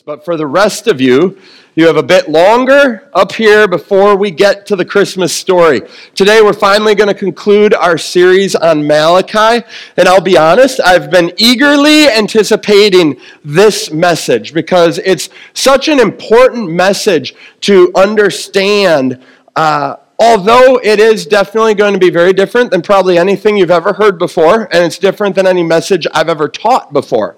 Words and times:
But 0.00 0.24
for 0.24 0.38
the 0.38 0.46
rest 0.46 0.86
of 0.86 1.02
you, 1.02 1.36
you 1.74 1.86
have 1.86 1.98
a 1.98 2.02
bit 2.02 2.30
longer 2.30 3.10
up 3.12 3.32
here 3.32 3.68
before 3.68 4.16
we 4.16 4.30
get 4.30 4.64
to 4.66 4.76
the 4.76 4.86
Christmas 4.86 5.34
story. 5.34 5.82
Today, 6.14 6.40
we're 6.40 6.54
finally 6.54 6.94
going 6.94 7.08
to 7.08 7.14
conclude 7.14 7.74
our 7.74 7.98
series 7.98 8.54
on 8.54 8.86
Malachi. 8.86 9.66
And 9.98 10.08
I'll 10.08 10.22
be 10.22 10.38
honest, 10.38 10.80
I've 10.82 11.10
been 11.10 11.30
eagerly 11.36 12.08
anticipating 12.08 13.20
this 13.44 13.90
message 13.90 14.54
because 14.54 14.96
it's 14.98 15.28
such 15.52 15.88
an 15.88 16.00
important 16.00 16.70
message 16.70 17.34
to 17.62 17.92
understand. 17.94 19.22
Uh, 19.56 19.96
although 20.18 20.80
it 20.82 21.00
is 21.00 21.26
definitely 21.26 21.74
going 21.74 21.92
to 21.92 22.00
be 22.00 22.10
very 22.10 22.32
different 22.32 22.70
than 22.70 22.80
probably 22.80 23.18
anything 23.18 23.58
you've 23.58 23.70
ever 23.70 23.92
heard 23.92 24.18
before, 24.18 24.72
and 24.72 24.84
it's 24.84 24.96
different 24.96 25.34
than 25.34 25.46
any 25.46 25.62
message 25.62 26.06
I've 26.14 26.30
ever 26.30 26.48
taught 26.48 26.94
before. 26.94 27.36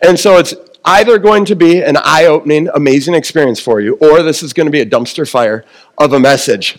And 0.00 0.18
so 0.18 0.38
it's 0.38 0.54
either 0.84 1.18
going 1.18 1.44
to 1.46 1.56
be 1.56 1.82
an 1.82 1.96
eye 1.96 2.26
opening, 2.26 2.68
amazing 2.74 3.14
experience 3.14 3.60
for 3.60 3.80
you, 3.80 3.94
or 3.96 4.22
this 4.22 4.42
is 4.42 4.52
going 4.52 4.66
to 4.66 4.70
be 4.70 4.80
a 4.80 4.86
dumpster 4.86 5.28
fire 5.28 5.64
of 5.98 6.12
a 6.12 6.20
message. 6.20 6.78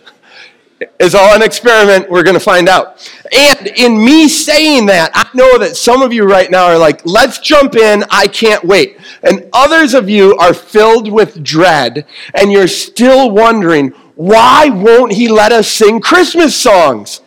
It's 1.00 1.16
all 1.16 1.34
an 1.34 1.42
experiment. 1.42 2.10
We're 2.10 2.24
going 2.24 2.34
to 2.34 2.44
find 2.44 2.68
out. 2.68 3.10
And 3.32 3.68
in 3.68 4.04
me 4.04 4.28
saying 4.28 4.88
that, 4.88 5.12
I 5.14 5.30
know 5.34 5.58
that 5.58 5.78
some 5.78 6.02
of 6.02 6.12
you 6.12 6.26
right 6.26 6.52
now 6.52 6.66
are 6.66 6.78
like, 6.78 7.06
let's 7.06 7.40
jump 7.40 7.76
in. 7.76 8.04
I 8.10 8.28
can't 8.28 8.64
wait. 8.66 8.98
And 9.22 9.50
others 9.54 9.94
of 9.94 10.10
you 10.10 10.36
are 10.38 10.54
filled 10.54 11.10
with 11.10 11.42
dread, 11.42 12.06
and 12.34 12.52
you're 12.52 12.68
still 12.68 13.32
wondering, 13.32 13.90
why 14.16 14.70
won't 14.70 15.14
he 15.14 15.28
let 15.28 15.52
us 15.52 15.68
sing 15.70 16.02
Christmas 16.02 16.56
songs? 16.56 17.22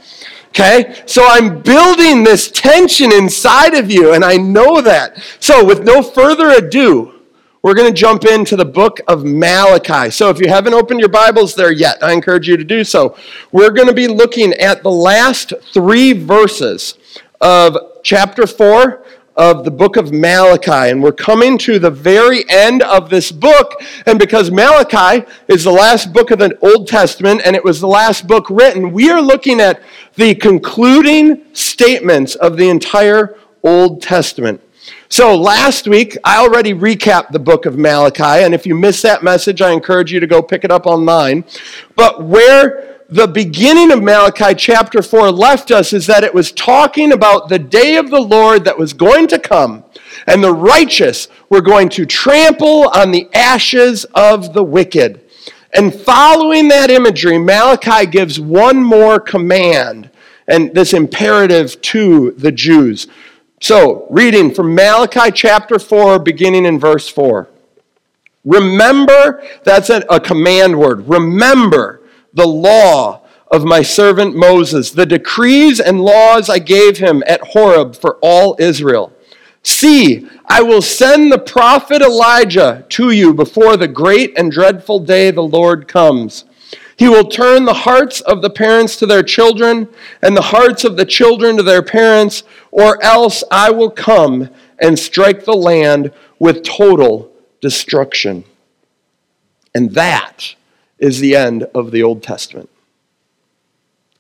Okay? 0.57 1.03
So 1.05 1.27
I'm 1.29 1.61
building 1.61 2.25
this 2.25 2.51
tension 2.51 3.13
inside 3.13 3.75
of 3.75 3.91
you, 3.91 4.15
and 4.15 4.25
I 4.25 4.39
know 4.39 4.81
that. 4.81 5.23
So, 5.39 5.63
with 5.63 5.85
no 5.85 6.03
further 6.03 6.49
ado, 6.49 7.13
we're 7.61 7.75
going 7.75 7.93
to 7.93 7.95
jump 7.95 8.25
into 8.25 8.57
the 8.57 8.65
book 8.65 9.01
of 9.07 9.23
Malachi. 9.23 10.11
So, 10.11 10.31
if 10.31 10.41
you 10.41 10.49
haven't 10.49 10.73
opened 10.73 11.01
your 11.01 11.11
Bibles 11.11 11.55
there 11.55 11.73
yet, 11.73 12.03
I 12.03 12.15
encourage 12.15 12.49
you 12.49 12.57
to 12.57 12.65
do 12.65 12.85
so. 12.85 13.17
We're 13.53 13.71
going 13.71 13.89
to 13.89 13.95
be 13.95 14.09
looking 14.09 14.55
at 14.55 14.83
the 14.83 14.91
last 14.91 15.53
three 15.75 16.15
verses 16.15 16.97
of 17.43 17.77
chapter 18.03 18.47
4 18.47 19.05
of 19.37 19.65
the 19.65 19.71
book 19.71 19.97
of 19.97 20.13
Malachi. 20.13 20.91
And 20.91 21.03
we're 21.03 21.13
coming 21.13 21.59
to 21.59 21.79
the 21.79 21.91
very 21.91 22.49
end 22.49 22.83
of 22.83 23.11
this 23.11 23.31
book. 23.31 23.81
And 24.07 24.19
because 24.19 24.51
Malachi 24.51 25.27
is 25.49 25.65
the 25.65 25.73
last 25.73 26.13
book 26.13 26.31
of 26.31 26.39
the 26.39 26.59
Old 26.61 26.89
Testament 26.89 27.43
and 27.45 27.55
it 27.55 27.65
was 27.65 27.81
the 27.81 27.89
last 27.89 28.27
book 28.27 28.49
written, 28.49 28.93
we 28.93 29.11
are 29.11 29.21
looking 29.21 29.61
at 29.61 29.83
the 30.15 30.35
concluding 30.35 31.45
statements 31.53 32.35
of 32.35 32.57
the 32.57 32.69
entire 32.69 33.37
Old 33.63 34.03
Testament. 34.03 34.63
So 35.09 35.37
last 35.37 35.87
week, 35.87 36.17
I 36.25 36.39
already 36.39 36.73
recapped 36.73 37.31
the 37.31 37.39
book 37.39 37.67
of 37.67 37.77
Malachi. 37.77 38.45
And 38.45 38.55
if 38.55 38.67
you 38.67 38.75
missed 38.75 39.03
that 39.03 39.23
message, 39.23 39.61
I 39.61 39.73
encourage 39.73 40.13
you 40.13 40.21
to 40.21 40.27
go 40.27 40.43
pick 40.43 40.65
it 40.65 40.71
up 40.71 40.87
online. 40.87 41.45
But 41.95 42.25
where 42.25 42.96
the 43.09 43.29
beginning 43.29 43.93
of 43.93 44.03
Malachi 44.03 44.55
chapter 44.55 45.01
4 45.01 45.31
left 45.31 45.71
us 45.71 45.93
is 45.93 46.07
that 46.07 46.25
it 46.25 46.35
was 46.35 46.51
talking 46.51 47.13
about 47.13 47.49
the 47.49 47.59
day 47.59 47.97
of 47.97 48.11
the 48.11 48.21
Lord 48.21 48.65
that 48.65 48.79
was 48.79 48.93
going 48.93 49.29
to 49.29 49.39
come, 49.39 49.85
and 50.27 50.43
the 50.43 50.53
righteous 50.53 51.29
were 51.49 51.61
going 51.61 51.89
to 51.91 52.05
trample 52.05 52.89
on 52.89 53.13
the 53.13 53.29
ashes 53.33 54.05
of 54.15 54.55
the 54.55 54.65
wicked. 54.65 55.21
And 55.73 55.95
following 55.95 56.69
that 56.69 56.91
imagery, 56.91 57.39
Malachi 57.39 58.07
gives 58.07 58.41
one 58.41 58.83
more 58.83 59.21
command 59.21 60.11
and 60.49 60.75
this 60.75 60.93
imperative 60.93 61.81
to 61.83 62.33
the 62.33 62.53
Jews. 62.53 63.07
So, 63.61 64.07
reading 64.11 64.53
from 64.53 64.75
Malachi 64.75 65.31
chapter 65.33 65.79
4, 65.79 66.19
beginning 66.19 66.67
in 66.67 66.79
verse 66.79 67.09
4. 67.09 67.49
Remember, 68.45 69.43
that's 69.65 69.91
a, 69.91 70.21
command 70.21 70.79
word. 70.79 71.09
Remember 71.09 72.01
the 72.37 72.47
law 72.47 73.23
of 73.51 73.65
my 73.65 73.83
servant 73.83 74.37
Moses, 74.37 74.91
the 74.91 75.07
decrees 75.07 75.81
and 75.81 76.01
laws 76.01 76.51
I 76.51 76.59
gave 76.59 76.99
him 76.99 77.23
at 77.27 77.41
Horeb 77.41 77.97
for 77.97 78.19
all 78.21 78.57
Israel. 78.59 79.13
See, 79.63 80.29
I 80.47 80.63
will 80.63 80.83
send 80.83 81.33
the 81.33 81.39
prophet 81.39 82.03
Elijah 82.03 82.85
to 82.91 83.11
you 83.11 83.33
before 83.33 83.77
the 83.77 83.89
great 83.89 84.39
and 84.39 84.53
dreadful 84.53 85.01
day 85.01 85.31
the 85.31 85.43
Lord 85.43 85.89
comes. 85.89 86.45
He 86.97 87.09
will 87.09 87.29
turn 87.29 87.65
the 87.65 87.75
hearts 87.75 88.21
of 88.21 88.43
the 88.43 88.51
parents 88.51 88.97
to 88.97 89.07
their 89.07 89.23
children 89.23 89.89
and 90.23 90.37
the 90.37 90.43
hearts 90.43 90.85
of 90.85 90.97
the 90.97 91.05
children 91.05 91.57
to 91.57 91.63
their 91.63 91.83
parents, 91.83 92.43
or 92.71 93.03
else 93.03 93.43
I 93.51 93.71
will 93.71 93.91
come 93.91 94.51
and 94.79 94.99
strike 94.99 95.45
the 95.45 95.57
land 95.57 96.13
with 96.39 96.63
total 96.63 97.33
destruction. 97.61 98.45
And 99.75 99.93
that 99.93 100.55
is 100.99 101.21
the 101.21 101.37
end 101.37 101.65
of 101.75 101.91
the 101.91 102.03
Old 102.03 102.23
Testament. 102.23 102.71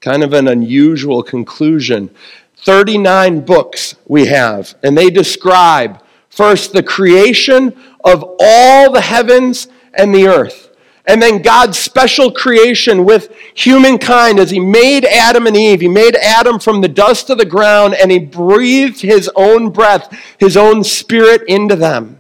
Kind 0.01 0.23
of 0.23 0.33
an 0.33 0.49
unusual 0.49 1.23
conclusion. 1.23 2.11
39 2.59 3.41
books 3.41 3.95
we 4.07 4.27
have, 4.27 4.75
and 4.83 4.97
they 4.97 5.11
describe 5.11 6.03
first 6.29 6.73
the 6.73 6.83
creation 6.83 7.75
of 8.05 8.25
all 8.41 8.93
the 8.93 9.01
heavens 9.01 9.69
and 9.95 10.15
the 10.15 10.27
earth. 10.27 10.67
And 11.07 11.23
then 11.23 11.41
God's 11.41 11.79
special 11.79 12.33
creation 12.33 13.05
with 13.05 13.33
humankind 13.55 14.41
as 14.41 14.51
He 14.51 14.59
made 14.59 15.05
Adam 15.05 15.47
and 15.47 15.57
Eve. 15.57 15.81
He 15.81 15.89
made 15.89 16.17
Adam 16.17 16.59
from 16.59 16.81
the 16.81 16.89
dust 16.89 17.31
of 17.31 17.39
the 17.39 17.45
ground 17.45 17.95
and 17.95 18.11
He 18.11 18.19
breathed 18.19 19.01
His 19.01 19.31
own 19.37 19.71
breath, 19.71 20.09
His 20.39 20.57
own 20.57 20.83
spirit 20.83 21.43
into 21.47 21.77
them. 21.77 22.16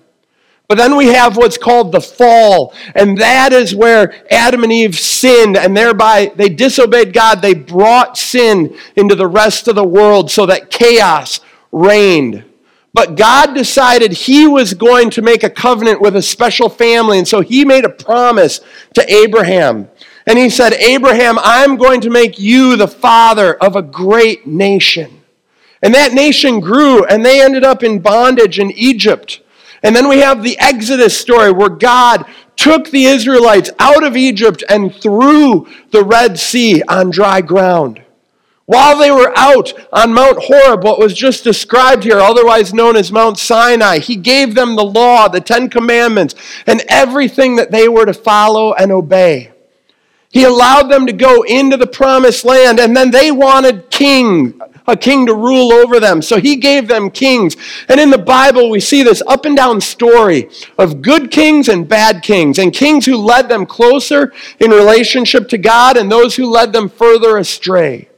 But 0.68 0.78
then 0.78 0.96
we 0.96 1.06
have 1.06 1.36
what's 1.36 1.58
called 1.58 1.92
the 1.92 2.00
fall, 2.00 2.74
and 2.96 3.18
that 3.18 3.52
is 3.52 3.74
where 3.74 4.14
Adam 4.32 4.64
and 4.64 4.72
Eve 4.72 4.98
sinned, 4.98 5.56
and 5.56 5.76
thereby 5.76 6.32
they 6.34 6.48
disobeyed 6.48 7.12
God. 7.12 7.40
They 7.40 7.54
brought 7.54 8.18
sin 8.18 8.76
into 8.96 9.14
the 9.14 9.28
rest 9.28 9.68
of 9.68 9.76
the 9.76 9.86
world 9.86 10.30
so 10.30 10.44
that 10.46 10.70
chaos 10.70 11.40
reigned. 11.70 12.44
But 12.92 13.16
God 13.16 13.54
decided 13.54 14.10
He 14.12 14.48
was 14.48 14.74
going 14.74 15.10
to 15.10 15.22
make 15.22 15.44
a 15.44 15.50
covenant 15.50 16.00
with 16.00 16.16
a 16.16 16.22
special 16.22 16.68
family, 16.68 17.18
and 17.18 17.28
so 17.28 17.42
He 17.42 17.64
made 17.64 17.84
a 17.84 17.90
promise 17.90 18.60
to 18.94 19.12
Abraham. 19.12 19.88
And 20.26 20.36
He 20.36 20.50
said, 20.50 20.72
Abraham, 20.72 21.38
I'm 21.38 21.76
going 21.76 22.00
to 22.00 22.10
make 22.10 22.40
you 22.40 22.74
the 22.74 22.88
father 22.88 23.54
of 23.54 23.76
a 23.76 23.82
great 23.82 24.48
nation. 24.48 25.22
And 25.80 25.94
that 25.94 26.14
nation 26.14 26.58
grew, 26.58 27.04
and 27.04 27.24
they 27.24 27.40
ended 27.40 27.62
up 27.62 27.84
in 27.84 28.00
bondage 28.00 28.58
in 28.58 28.72
Egypt. 28.72 29.42
And 29.82 29.94
then 29.94 30.08
we 30.08 30.18
have 30.18 30.42
the 30.42 30.58
Exodus 30.58 31.16
story 31.16 31.52
where 31.52 31.68
God 31.68 32.24
took 32.56 32.90
the 32.90 33.04
Israelites 33.04 33.70
out 33.78 34.02
of 34.02 34.16
Egypt 34.16 34.64
and 34.68 34.94
through 34.94 35.68
the 35.90 36.02
Red 36.02 36.38
Sea 36.38 36.82
on 36.88 37.10
dry 37.10 37.40
ground. 37.40 38.02
While 38.64 38.98
they 38.98 39.12
were 39.12 39.32
out 39.36 39.72
on 39.92 40.12
Mount 40.12 40.38
Horeb, 40.42 40.82
what 40.82 40.98
was 40.98 41.14
just 41.14 41.44
described 41.44 42.02
here, 42.02 42.18
otherwise 42.18 42.74
known 42.74 42.96
as 42.96 43.12
Mount 43.12 43.38
Sinai, 43.38 44.00
he 44.00 44.16
gave 44.16 44.56
them 44.56 44.74
the 44.74 44.84
law, 44.84 45.28
the 45.28 45.40
Ten 45.40 45.70
Commandments, 45.70 46.34
and 46.66 46.82
everything 46.88 47.54
that 47.56 47.70
they 47.70 47.88
were 47.88 48.04
to 48.04 48.12
follow 48.12 48.72
and 48.72 48.90
obey. 48.90 49.52
He 50.30 50.42
allowed 50.42 50.90
them 50.90 51.06
to 51.06 51.12
go 51.12 51.42
into 51.42 51.76
the 51.76 51.86
promised 51.86 52.44
land, 52.44 52.80
and 52.80 52.96
then 52.96 53.12
they 53.12 53.30
wanted 53.30 53.88
king, 53.88 54.60
a 54.86 54.96
king 54.96 55.26
to 55.26 55.34
rule 55.34 55.72
over 55.72 55.98
them. 56.00 56.22
So 56.22 56.38
he 56.40 56.56
gave 56.56 56.88
them 56.88 57.10
kings. 57.10 57.56
And 57.88 58.00
in 58.00 58.10
the 58.10 58.18
Bible, 58.18 58.70
we 58.70 58.80
see 58.80 59.02
this 59.02 59.22
up 59.26 59.44
and 59.44 59.56
down 59.56 59.80
story 59.80 60.48
of 60.78 61.02
good 61.02 61.30
kings 61.30 61.68
and 61.68 61.88
bad 61.88 62.22
kings, 62.22 62.58
and 62.58 62.72
kings 62.72 63.06
who 63.06 63.16
led 63.16 63.48
them 63.48 63.66
closer 63.66 64.32
in 64.60 64.70
relationship 64.70 65.48
to 65.48 65.58
God, 65.58 65.96
and 65.96 66.10
those 66.10 66.36
who 66.36 66.50
led 66.50 66.72
them 66.72 66.88
further 66.88 67.38
astray. 67.38 68.08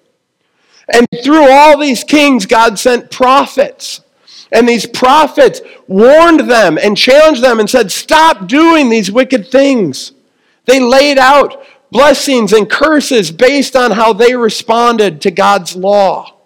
And 0.93 1.07
through 1.23 1.51
all 1.51 1.79
these 1.79 2.05
kings, 2.05 2.47
God 2.47 2.79
sent 2.79 3.11
prophets. 3.11 4.01
And 4.51 4.67
these 4.67 4.87
prophets 4.87 5.61
warned 5.87 6.51
them 6.51 6.79
and 6.79 6.97
challenged 6.97 7.43
them 7.43 7.61
and 7.61 7.69
said, 7.69 7.93
Stop 7.93 8.49
doing 8.49 8.89
these 8.89 9.13
wicked 9.13 9.49
things. 9.49 10.13
They 10.65 10.81
laid 10.81 11.19
out 11.19 11.63
blessings 11.91 12.53
and 12.53 12.71
curses 12.71 13.31
based 13.31 13.77
on 13.77 13.91
how 13.91 14.13
they 14.13 14.35
responded 14.35 15.21
to 15.23 15.31
God's 15.31 15.77
law. 15.77 16.38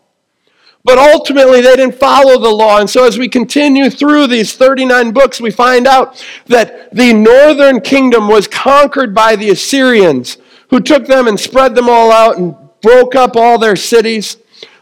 But 0.84 0.98
ultimately, 0.98 1.60
they 1.60 1.76
didn't 1.76 1.94
follow 1.94 2.40
the 2.40 2.50
law. 2.50 2.78
And 2.78 2.90
so, 2.90 3.04
as 3.04 3.18
we 3.18 3.28
continue 3.28 3.88
through 3.88 4.26
these 4.26 4.54
39 4.54 5.12
books, 5.12 5.40
we 5.40 5.50
find 5.50 5.86
out 5.86 6.24
that 6.46 6.92
the 6.92 7.12
northern 7.12 7.80
kingdom 7.80 8.26
was 8.26 8.48
conquered 8.48 9.14
by 9.14 9.36
the 9.36 9.50
Assyrians, 9.50 10.38
who 10.70 10.80
took 10.80 11.06
them 11.06 11.28
and 11.28 11.38
spread 11.38 11.74
them 11.74 11.88
all 11.88 12.10
out 12.10 12.36
and 12.36 12.56
broke 12.80 13.14
up 13.14 13.36
all 13.36 13.58
their 13.58 13.76
cities. 13.76 14.38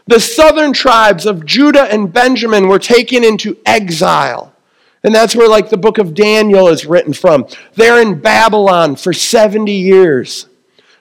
The 0.07 0.19
southern 0.19 0.73
tribes 0.73 1.27
of 1.27 1.45
Judah 1.45 1.83
and 1.83 2.11
Benjamin 2.11 2.67
were 2.67 2.79
taken 2.79 3.23
into 3.23 3.57
exile. 3.65 4.51
And 5.03 5.13
that's 5.13 5.35
where, 5.35 5.49
like, 5.49 5.69
the 5.69 5.77
book 5.77 5.99
of 5.99 6.13
Daniel 6.13 6.67
is 6.67 6.85
written 6.85 7.13
from. 7.13 7.45
They're 7.75 8.01
in 8.01 8.19
Babylon 8.19 8.95
for 8.95 9.13
70 9.13 9.71
years. 9.71 10.47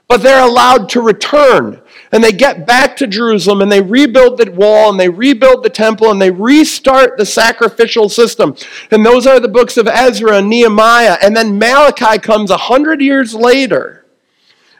But 0.09 0.23
they're 0.23 0.47
allowed 0.47 0.89
to 0.91 1.01
return. 1.01 1.81
And 2.13 2.25
they 2.25 2.33
get 2.33 2.67
back 2.67 2.97
to 2.97 3.07
Jerusalem 3.07 3.63
and 3.63 3.71
they 3.71 3.81
rebuild 3.81 4.39
the 4.39 4.51
wall 4.51 4.91
and 4.91 4.99
they 4.99 5.09
rebuild 5.09 5.63
the 5.63 5.71
temple 5.71 6.11
and 6.11 6.21
they 6.21 6.31
restart 6.31 7.17
the 7.17 7.27
sacrificial 7.27 8.09
system. 8.09 8.57
And 8.91 9.07
those 9.07 9.27
are 9.27 9.39
the 9.39 9.49
books 9.49 9.77
of 9.77 9.87
Ezra 9.87 10.39
and 10.39 10.51
Nehemiah. 10.51 11.19
And 11.23 11.37
then 11.37 11.59
Malachi 11.59 12.19
comes 12.19 12.51
a 12.51 12.57
hundred 12.57 13.01
years 13.01 13.33
later. 13.33 14.05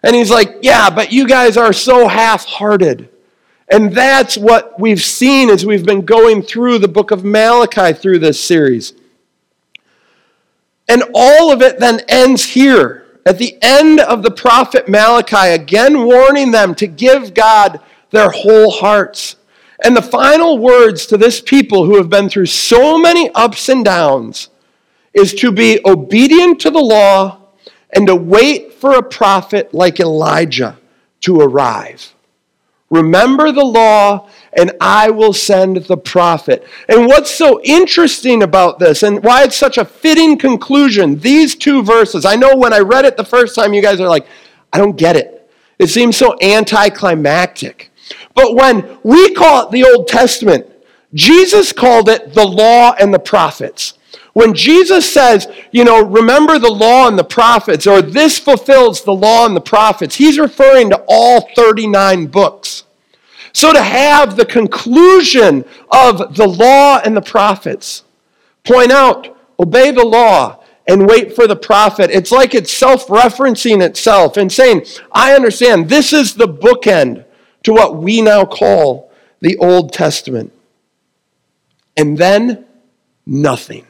And 0.03 0.17
he's 0.17 0.31
like, 0.31 0.59
Yeah, 0.63 0.91
but 0.91 1.13
you 1.13 1.29
guys 1.29 1.57
are 1.57 1.73
so 1.73 2.09
half 2.09 2.47
hearted. 2.47 3.09
And 3.69 3.95
that's 3.95 4.37
what 4.37 4.81
we've 4.81 5.03
seen 5.03 5.51
as 5.51 5.65
we've 5.65 5.87
been 5.87 6.05
going 6.05 6.43
through 6.43 6.81
the 6.81 6.89
book 6.89 7.13
of 7.13 7.25
Malachi 7.25 7.93
through 7.93 8.19
this 8.19 8.43
series. 8.43 8.95
And 10.89 11.05
all 11.15 11.53
of 11.53 11.63
it 11.63 11.79
then 11.79 12.01
ends 12.09 12.45
here 12.45 13.00
at 13.27 13.39
the 13.39 13.59
end 13.63 14.01
of 14.01 14.23
the 14.23 14.31
prophet 14.31 14.89
Malachi, 14.89 15.49
again 15.55 16.05
warning 16.05 16.51
them 16.51 16.75
to 16.77 16.87
give 16.87 17.35
God 17.35 17.81
their 18.11 18.31
whole 18.31 18.71
hearts. 18.71 19.37
And 19.83 19.97
the 19.97 20.03
final 20.03 20.59
words 20.59 21.07
to 21.07 21.17
this 21.17 21.41
people 21.41 21.85
who 21.85 21.97
have 21.97 22.11
been 22.11 22.29
through 22.29 22.47
so 22.47 22.99
many 22.99 23.31
ups 23.35 23.69
and 23.69 23.85
downs 23.85 24.49
is 25.15 25.35
to 25.35 25.51
be 25.51 25.81
obedient 25.85 26.61
to 26.61 26.71
the 26.71 26.81
law 26.81 27.39
and 27.91 28.07
to 28.07 28.15
wait 28.15 28.75
for 28.75 28.97
a 28.97 29.03
prophet 29.03 29.75
like 29.75 30.01
Elijah 30.01 30.79
to 31.23 31.41
arrive. 31.41 32.15
Remember 32.91 33.53
the 33.53 33.65
law, 33.65 34.29
and 34.53 34.73
I 34.81 35.11
will 35.11 35.33
send 35.33 35.77
the 35.77 35.97
prophet. 35.97 36.67
And 36.89 37.07
what's 37.07 37.31
so 37.31 37.61
interesting 37.63 38.43
about 38.43 38.79
this, 38.79 39.03
and 39.03 39.23
why 39.23 39.45
it's 39.45 39.57
such 39.57 39.79
a 39.79 39.85
fitting 39.85 40.39
conclusion, 40.39 41.19
these 41.19 41.55
two 41.55 41.83
verses, 41.83 42.25
I 42.25 42.37
know 42.37 42.57
when 42.57 42.73
I 42.73 42.81
read 42.81 43.05
it 43.05 43.17
the 43.17 43.25
first 43.25 43.55
time, 43.55 43.75
you 43.75 43.83
guys 43.83 44.01
are 44.01 44.09
like, 44.09 44.27
I 44.73 44.79
don't 44.79 44.97
get 44.97 45.17
it. 45.17 45.51
It 45.79 45.89
seems 45.89 46.17
so 46.17 46.37
anticlimactic. 46.41 47.91
But 48.35 48.55
when 48.55 48.99
we 49.03 49.33
call 49.35 49.67
it 49.67 49.71
the 49.71 49.85
Old 49.85 50.09
Testament, 50.09 50.67
Jesus 51.15 51.73
called 51.73 52.09
it 52.09 52.35
the 52.35 52.47
law 52.47 52.95
and 52.99 53.13
the 53.13 53.19
prophets. 53.19 53.95
When 54.33 54.55
Jesus 54.55 55.13
says, 55.13 55.49
you 55.73 55.85
know, 55.85 56.05
remember 56.05 56.59
the 56.59 56.71
law 56.71 57.09
and 57.09 57.19
the 57.19 57.25
prophets, 57.25 57.87
or 57.87 58.01
this 58.01 58.39
fulfills 58.39 59.03
the 59.03 59.13
law 59.13 59.47
and 59.47 59.57
the 59.57 59.61
prophets, 59.61 60.17
he's 60.17 60.39
referring 60.39 60.91
to 60.91 61.05
all 61.09 61.49
39 61.57 62.27
books. 62.27 62.85
So 63.53 63.73
to 63.73 63.83
have 63.83 64.37
the 64.37 64.45
conclusion 64.45 65.65
of 65.91 66.37
the 66.37 66.47
law 66.47 67.01
and 67.05 67.17
the 67.17 67.23
prophets 67.23 68.05
point 68.65 68.93
out, 68.93 69.37
obey 69.59 69.91
the 69.91 70.05
law, 70.05 70.63
and 70.87 71.07
wait 71.07 71.35
for 71.35 71.47
the 71.47 71.57
prophet, 71.57 72.11
it's 72.11 72.33
like 72.33 72.55
it's 72.55 72.73
self 72.73 73.07
referencing 73.07 73.83
itself 73.83 74.37
and 74.37 74.51
saying, 74.51 74.85
I 75.13 75.35
understand 75.35 75.89
this 75.89 76.13
is 76.13 76.35
the 76.35 76.49
bookend 76.49 77.25
to 77.65 77.73
what 77.73 77.97
we 77.97 78.21
now 78.21 78.45
call 78.45 79.13
the 79.41 79.57
Old 79.59 79.93
Testament. 79.93 80.53
And 81.97 82.17
then 82.19 82.67
nothing. 83.27 83.87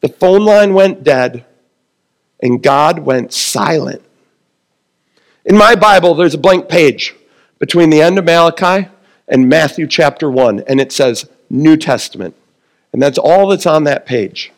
The 0.00 0.08
phone 0.08 0.44
line 0.44 0.74
went 0.74 1.04
dead, 1.04 1.44
and 2.40 2.62
God 2.62 3.00
went 3.00 3.32
silent. 3.32 4.02
In 5.44 5.56
my 5.56 5.74
Bible, 5.74 6.14
there's 6.14 6.34
a 6.34 6.38
blank 6.38 6.68
page 6.68 7.14
between 7.62 7.90
the 7.90 8.02
end 8.02 8.18
of 8.18 8.24
Malachi 8.24 8.88
and 9.28 9.48
Matthew 9.48 9.86
chapter 9.86 10.28
1, 10.28 10.64
and 10.66 10.80
it 10.80 10.90
says 10.90 11.30
New 11.48 11.76
Testament. 11.76 12.34
And 12.92 13.00
that's 13.00 13.18
all 13.18 13.46
that's 13.46 13.66
on 13.66 13.84
that 13.84 14.04
page. 14.04 14.50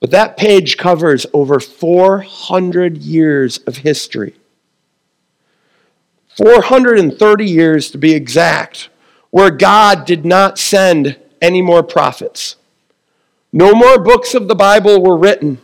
But 0.00 0.10
that 0.10 0.36
page 0.36 0.76
covers 0.76 1.26
over 1.32 1.60
400 1.60 2.98
years 2.98 3.58
of 3.58 3.76
history. 3.76 4.34
430 6.36 7.46
years 7.46 7.92
to 7.92 7.98
be 7.98 8.14
exact, 8.14 8.88
where 9.30 9.52
God 9.52 10.04
did 10.04 10.26
not 10.26 10.58
send 10.58 11.16
any 11.40 11.62
more 11.62 11.84
prophets. 11.84 12.56
No 13.52 13.74
more 13.74 14.02
books 14.02 14.34
of 14.34 14.48
the 14.48 14.56
Bible 14.56 15.00
were 15.00 15.16
written. 15.16 15.60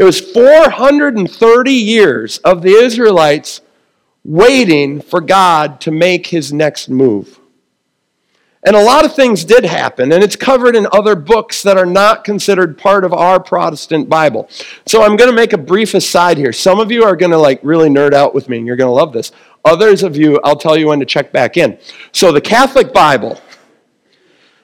It 0.00 0.04
was 0.04 0.20
430 0.20 1.72
years 1.72 2.38
of 2.38 2.62
the 2.62 2.72
Israelites 2.72 3.60
waiting 4.24 5.00
for 5.00 5.20
God 5.20 5.80
to 5.82 5.90
make 5.90 6.28
his 6.28 6.52
next 6.52 6.88
move. 6.88 7.38
And 8.64 8.76
a 8.76 8.82
lot 8.82 9.04
of 9.04 9.16
things 9.16 9.44
did 9.44 9.64
happen, 9.64 10.12
and 10.12 10.22
it's 10.22 10.36
covered 10.36 10.76
in 10.76 10.86
other 10.92 11.16
books 11.16 11.64
that 11.64 11.76
are 11.76 11.86
not 11.86 12.22
considered 12.22 12.78
part 12.78 13.04
of 13.04 13.12
our 13.12 13.40
Protestant 13.40 14.08
Bible. 14.08 14.48
So 14.86 15.02
I'm 15.02 15.16
going 15.16 15.30
to 15.30 15.34
make 15.34 15.52
a 15.52 15.58
brief 15.58 15.94
aside 15.94 16.38
here. 16.38 16.52
Some 16.52 16.78
of 16.78 16.92
you 16.92 17.02
are 17.02 17.16
going 17.16 17.32
to 17.32 17.38
like 17.38 17.58
really 17.64 17.88
nerd 17.88 18.14
out 18.14 18.34
with 18.34 18.48
me, 18.48 18.58
and 18.58 18.66
you're 18.66 18.76
going 18.76 18.88
to 18.88 18.92
love 18.92 19.12
this. 19.12 19.32
Others 19.64 20.04
of 20.04 20.16
you, 20.16 20.40
I'll 20.44 20.56
tell 20.56 20.76
you 20.76 20.88
when 20.88 21.00
to 21.00 21.06
check 21.06 21.32
back 21.32 21.56
in. 21.56 21.76
So 22.12 22.30
the 22.30 22.40
Catholic 22.40 22.92
Bible 22.92 23.40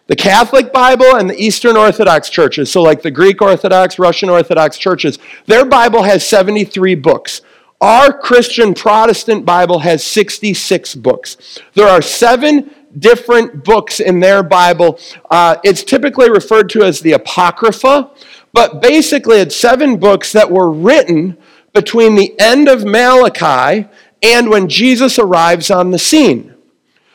the 0.09 0.17
Catholic 0.17 0.73
Bible 0.73 1.17
and 1.17 1.29
the 1.29 1.37
Eastern 1.37 1.77
Orthodox 1.77 2.31
churches, 2.31 2.73
so 2.73 2.81
like 2.83 3.03
the 3.03 3.11
Greek 3.11 3.43
Orthodox, 3.43 3.99
Russian 3.99 4.31
Orthodox 4.31 4.79
churches, 4.79 5.19
their 5.45 5.67
Bible 5.67 6.03
has 6.03 6.27
73 6.27 6.95
books. 6.95 7.43
Our 7.81 8.13
Christian 8.13 8.75
Protestant 8.75 9.45
Bible 9.45 9.79
has 9.81 10.03
66 10.03 10.97
books. 10.97 11.61
There 11.75 11.87
are 11.87 12.03
seven 12.03 12.75
different 12.99 13.63
books 13.63 14.01
in 14.01 14.19
their 14.19 14.43
Bible. 14.43 14.99
Uh, 15.31 15.57
it's 15.63 15.85
typically 15.85 16.29
referred 16.29 16.69
to 16.71 16.83
as 16.83 17.01
the 17.01 17.13
Apocrypha, 17.13 18.11
but 18.53 18.83
basically 18.83 19.37
it's 19.37 19.55
seven 19.55 19.97
books 19.97 20.33
that 20.33 20.51
were 20.51 20.71
written 20.71 21.37
between 21.73 22.17
the 22.17 22.35
end 22.41 22.67
of 22.67 22.85
Malachi 22.85 23.89
and 24.25 24.51
when 24.51 24.69
Jesus 24.69 25.17
arrives 25.17 25.71
on 25.71 25.93
the 25.93 25.99
scene. 25.99 26.55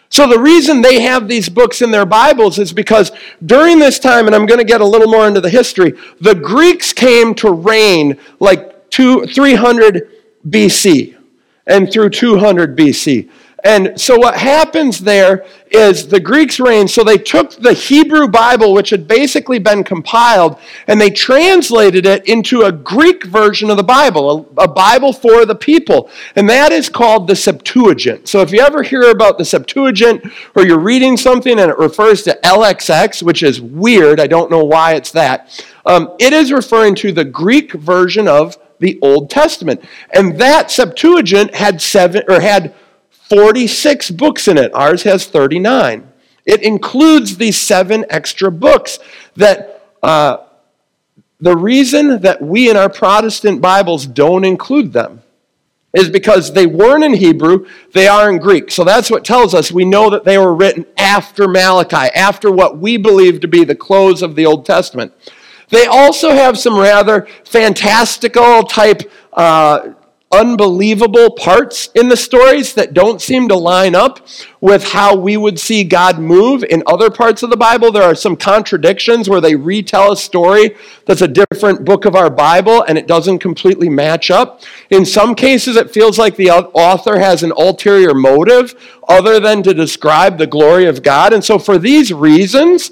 So 0.08 0.28
the 0.28 0.40
reason 0.40 0.82
they 0.82 1.02
have 1.02 1.28
these 1.28 1.50
books 1.50 1.82
in 1.82 1.92
their 1.92 2.06
Bibles 2.06 2.58
is 2.58 2.72
because 2.72 3.12
during 3.46 3.80
this 3.80 4.00
time, 4.00 4.28
and 4.28 4.36
I'm 4.36 4.46
going 4.46 4.60
to 4.60 4.64
get 4.64 4.80
a 4.80 4.86
little 4.86 5.10
more 5.10 5.28
into 5.28 5.42
the 5.42 5.50
history, 5.50 5.94
the 6.22 6.36
Greeks 6.36 6.94
came 6.94 7.34
to 7.36 7.52
reign 7.52 8.18
like 8.40 8.92
two, 8.92 9.26
300 9.26 10.13
BC 10.48 11.16
and 11.66 11.92
through 11.92 12.10
200 12.10 12.78
BC. 12.78 13.30
And 13.64 14.00
so 14.00 14.18
what 14.18 14.36
happens 14.36 15.00
there 15.00 15.46
is 15.72 16.10
the 16.10 16.20
Greeks 16.20 16.60
reigned, 16.60 16.92
so 16.92 17.02
they 17.02 17.18
took 17.18 17.52
the 17.52 17.72
Hebrew 17.72 18.28
Bible, 18.28 18.74
which 18.74 18.90
had 18.90 19.08
basically 19.08 19.58
been 19.58 19.86
compiled, 19.86 20.60
and 20.88 21.00
they 21.00 21.10
translated 21.10 22.06
it 22.06 22.28
into 22.28 22.64
a 22.64 22.74
Greek 22.74 23.24
version 23.24 23.70
of 23.70 23.78
the 23.78 23.84
Bible, 23.84 24.50
a, 24.58 24.64
a, 24.64 24.68
Bible 24.68 25.14
for 25.14 25.46
the 25.46 25.56
people. 25.56 26.10
And 26.36 26.50
that 26.50 26.74
is 26.74 26.90
called 26.90 27.28
the 27.28 27.38
Septuagint. 27.38 28.28
So 28.28 28.42
if 28.42 28.52
you 28.52 28.60
ever 28.60 28.84
hear 28.84 29.10
about 29.10 29.38
the 29.38 29.46
Septuagint, 29.46 30.26
or 30.56 30.66
you're 30.66 30.78
reading 30.78 31.16
something 31.16 31.58
and 31.58 31.72
it 31.72 31.78
refers 31.78 32.24
to 32.24 32.38
LXX, 32.44 33.24
which 33.24 33.44
is 33.44 33.62
weird, 33.62 34.20
I 34.20 34.28
don't 34.28 34.52
know 34.52 34.66
why 34.66 34.96
it's 34.96 35.12
that, 35.12 35.66
um, 35.86 36.14
it 36.20 36.34
is 36.34 36.52
referring 36.52 36.96
to 36.96 37.14
the 37.14 37.26
Greek 37.26 37.72
version 37.72 38.28
of 38.28 38.58
the 38.80 39.00
Old 39.02 39.30
Testament. 39.30 39.84
And 40.14 40.38
that 40.40 40.72
Septuagint 40.72 41.56
had 41.56 41.82
seven 41.82 42.24
or 42.28 42.40
had 42.40 42.74
46 43.10 44.12
books 44.12 44.48
in 44.48 44.58
it. 44.58 44.74
Ours 44.74 45.04
has 45.04 45.26
39. 45.26 46.12
It 46.46 46.62
includes 46.62 47.38
these 47.38 47.58
seven 47.58 48.06
extra 48.10 48.52
books 48.52 49.00
that 49.36 49.90
uh, 50.02 50.38
the 51.40 51.56
reason 51.56 52.22
that 52.22 52.42
we 52.42 52.70
in 52.70 52.78
our 52.78 52.90
Protestant 52.90 53.62
Bibles 53.62 54.06
don't 54.06 54.44
include 54.44 54.94
them 54.94 55.24
is 55.94 56.10
because 56.10 56.54
they 56.54 56.66
weren't 56.66 57.04
in 57.04 57.14
Hebrew, 57.14 57.68
they 57.94 58.08
are 58.08 58.30
in 58.30 58.40
Greek. 58.40 58.72
So 58.72 58.84
that's 58.84 59.12
what 59.12 59.24
tells 59.24 59.54
us 59.54 59.72
we 59.72 59.86
know 59.86 60.10
that 60.10 60.24
they 60.24 60.38
were 60.38 60.54
written 60.54 60.86
after 60.98 61.48
Malachi, 61.48 62.12
after 62.16 62.52
what 62.52 62.80
we 62.80 62.98
believe 62.98 63.42
to 63.42 63.48
be 63.48 63.64
the 63.64 63.76
close 63.76 64.22
of 64.22 64.36
the 64.36 64.46
Old 64.46 64.66
Testament. 64.66 65.14
They 65.74 65.88
also 65.88 66.30
have 66.30 66.60
some 66.60 66.78
rather 66.78 67.28
fantastical 67.46 68.62
type 68.62 69.12
uh, 69.34 69.94
unbelievable 70.32 71.32
parts 71.32 71.90
in 71.96 72.10
the 72.10 72.18
stories 72.18 72.76
that 72.76 72.94
don't 72.94 73.20
seem 73.20 73.48
to 73.48 73.56
line 73.56 73.96
up 73.96 74.28
with 74.62 74.84
how 74.84 75.16
we 75.16 75.36
would 75.36 75.60
see 75.60 75.84
God 75.84 76.20
move 76.20 76.64
in 76.64 76.84
other 76.86 77.10
parts 77.10 77.42
of 77.42 77.50
the 77.50 77.58
Bible. 77.58 77.92
There 77.92 78.04
are 78.04 78.14
some 78.14 78.36
contradictions 78.36 79.28
where 79.28 79.42
they 79.42 79.56
retell 79.56 80.12
a 80.12 80.18
story 80.18 80.76
that's 81.08 81.24
a 81.24 81.28
different 81.28 81.86
book 81.86 82.06
of 82.06 82.16
our 82.16 82.30
Bible 82.30 82.84
and 82.84 82.96
it 82.96 83.08
doesn't 83.08 83.40
completely 83.40 83.90
match 83.90 84.30
up. 84.30 84.62
In 84.92 85.08
some 85.08 85.34
cases, 85.34 85.76
it 85.76 85.90
feels 85.90 86.20
like 86.20 86.36
the 86.36 86.52
author 86.52 87.18
has 87.18 87.42
an 87.42 87.52
ulterior 87.58 88.14
motive 88.14 88.76
other 89.10 89.40
than 89.40 89.64
to 89.64 89.74
describe 89.74 90.38
the 90.38 90.46
glory 90.48 90.86
of 90.86 91.02
God. 91.02 91.34
And 91.34 91.44
so, 91.44 91.58
for 91.58 91.80
these 91.80 92.14
reasons, 92.14 92.92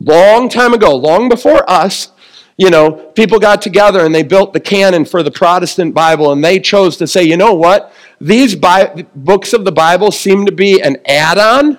long 0.00 0.48
time 0.48 0.74
ago, 0.74 0.96
long 0.96 1.28
before 1.28 1.68
us, 1.70 2.10
you 2.56 2.68
know, 2.68 2.92
people 2.92 3.38
got 3.38 3.62
together 3.62 4.04
and 4.04 4.14
they 4.14 4.22
built 4.22 4.52
the 4.52 4.60
canon 4.60 5.04
for 5.06 5.22
the 5.22 5.30
Protestant 5.30 5.94
Bible 5.94 6.32
and 6.32 6.44
they 6.44 6.60
chose 6.60 6.96
to 6.98 7.06
say, 7.06 7.22
you 7.22 7.36
know 7.36 7.54
what? 7.54 7.92
These 8.20 8.54
Bi- 8.54 9.06
books 9.14 9.54
of 9.54 9.64
the 9.64 9.72
Bible 9.72 10.10
seem 10.10 10.44
to 10.44 10.52
be 10.52 10.82
an 10.82 10.98
add 11.06 11.38
on, 11.38 11.78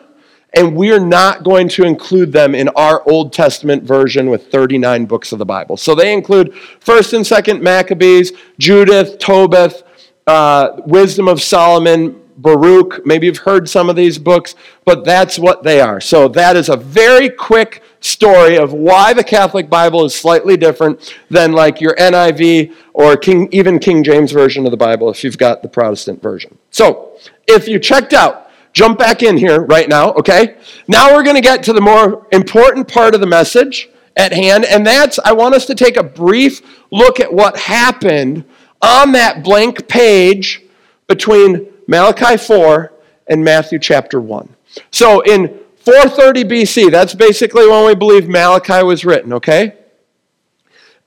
and 0.54 0.76
we're 0.76 1.00
not 1.00 1.44
going 1.44 1.70
to 1.70 1.84
include 1.84 2.32
them 2.32 2.56
in 2.56 2.68
our 2.70 3.08
Old 3.08 3.32
Testament 3.32 3.84
version 3.84 4.30
with 4.30 4.52
39 4.52 5.06
books 5.06 5.32
of 5.32 5.38
the 5.38 5.46
Bible. 5.46 5.78
So 5.78 5.94
they 5.94 6.12
include 6.14 6.52
1st 6.84 7.14
and 7.14 7.26
2nd 7.26 7.62
Maccabees, 7.62 8.32
Judith, 8.58 9.20
Tobit, 9.20 9.84
uh, 10.26 10.82
Wisdom 10.88 11.28
of 11.28 11.44
Solomon, 11.44 12.21
Baruch. 12.38 13.06
Maybe 13.06 13.28
you've 13.28 13.38
heard 13.40 13.70
some 13.70 13.90
of 13.90 13.96
these 13.96 14.18
books, 14.18 14.56
but 14.86 15.06
that's 15.06 15.38
what 15.38 15.64
they 15.64 15.82
are. 15.82 16.02
So 16.02 16.28
that 16.30 16.56
is 16.56 16.70
a 16.70 16.78
very 16.78 17.30
quick 17.30 17.84
story 18.00 18.58
of 18.58 18.74
why 18.74 19.14
the 19.14 19.24
Catholic 19.24 19.70
Bible 19.70 20.04
is 20.06 20.16
slightly 20.16 20.58
different 20.58 21.16
than 21.30 21.54
like 21.54 21.80
your 21.80 21.96
NIV 21.96 22.74
or 22.94 23.16
King, 23.16 23.48
even 23.52 23.80
King 23.80 24.04
James 24.04 24.32
version 24.32 24.66
of 24.66 24.72
the 24.72 24.78
Bible 24.78 25.10
if 25.10 25.24
you've 25.24 25.38
got 25.38 25.62
the 25.62 25.70
Protestant 25.70 26.22
version. 26.22 26.58
So 26.72 27.18
if 27.48 27.68
you 27.68 27.80
checked 27.80 28.14
out, 28.14 28.50
jump 28.74 28.98
back 28.98 29.22
in 29.24 29.38
here 29.38 29.62
right 29.62 29.88
now, 29.88 30.14
okay? 30.14 30.56
Now 30.88 31.14
we're 31.14 31.24
going 31.24 31.36
to 31.36 31.42
get 31.42 31.64
to 31.64 31.74
the 31.74 31.82
more 31.82 32.28
important 32.32 32.88
part 32.88 33.14
of 33.14 33.22
the 33.22 33.28
message 33.28 33.90
at 34.18 34.34
hand, 34.34 34.66
and 34.66 34.86
that's 34.86 35.20
I 35.20 35.34
want 35.34 35.56
us 35.56 35.66
to 35.68 35.76
take 35.76 35.98
a 35.98 36.04
brief 36.04 36.62
look 36.92 37.20
at 37.20 37.32
what 37.32 37.58
happened 37.58 38.46
on 38.82 39.12
that 39.14 39.44
blank 39.44 39.88
page 39.88 40.64
between 41.08 41.68
Malachi 41.92 42.38
4 42.38 42.94
and 43.28 43.44
Matthew 43.44 43.78
chapter 43.78 44.22
1. 44.22 44.56
So 44.92 45.20
in 45.22 45.60
430 45.76 46.46
BC, 46.46 46.90
that's 46.90 47.14
basically 47.14 47.68
when 47.68 47.86
we 47.86 47.96
believe 47.96 48.30
Malachi 48.30 48.82
was 48.82 49.04
written, 49.04 49.34
okay? 49.34 49.74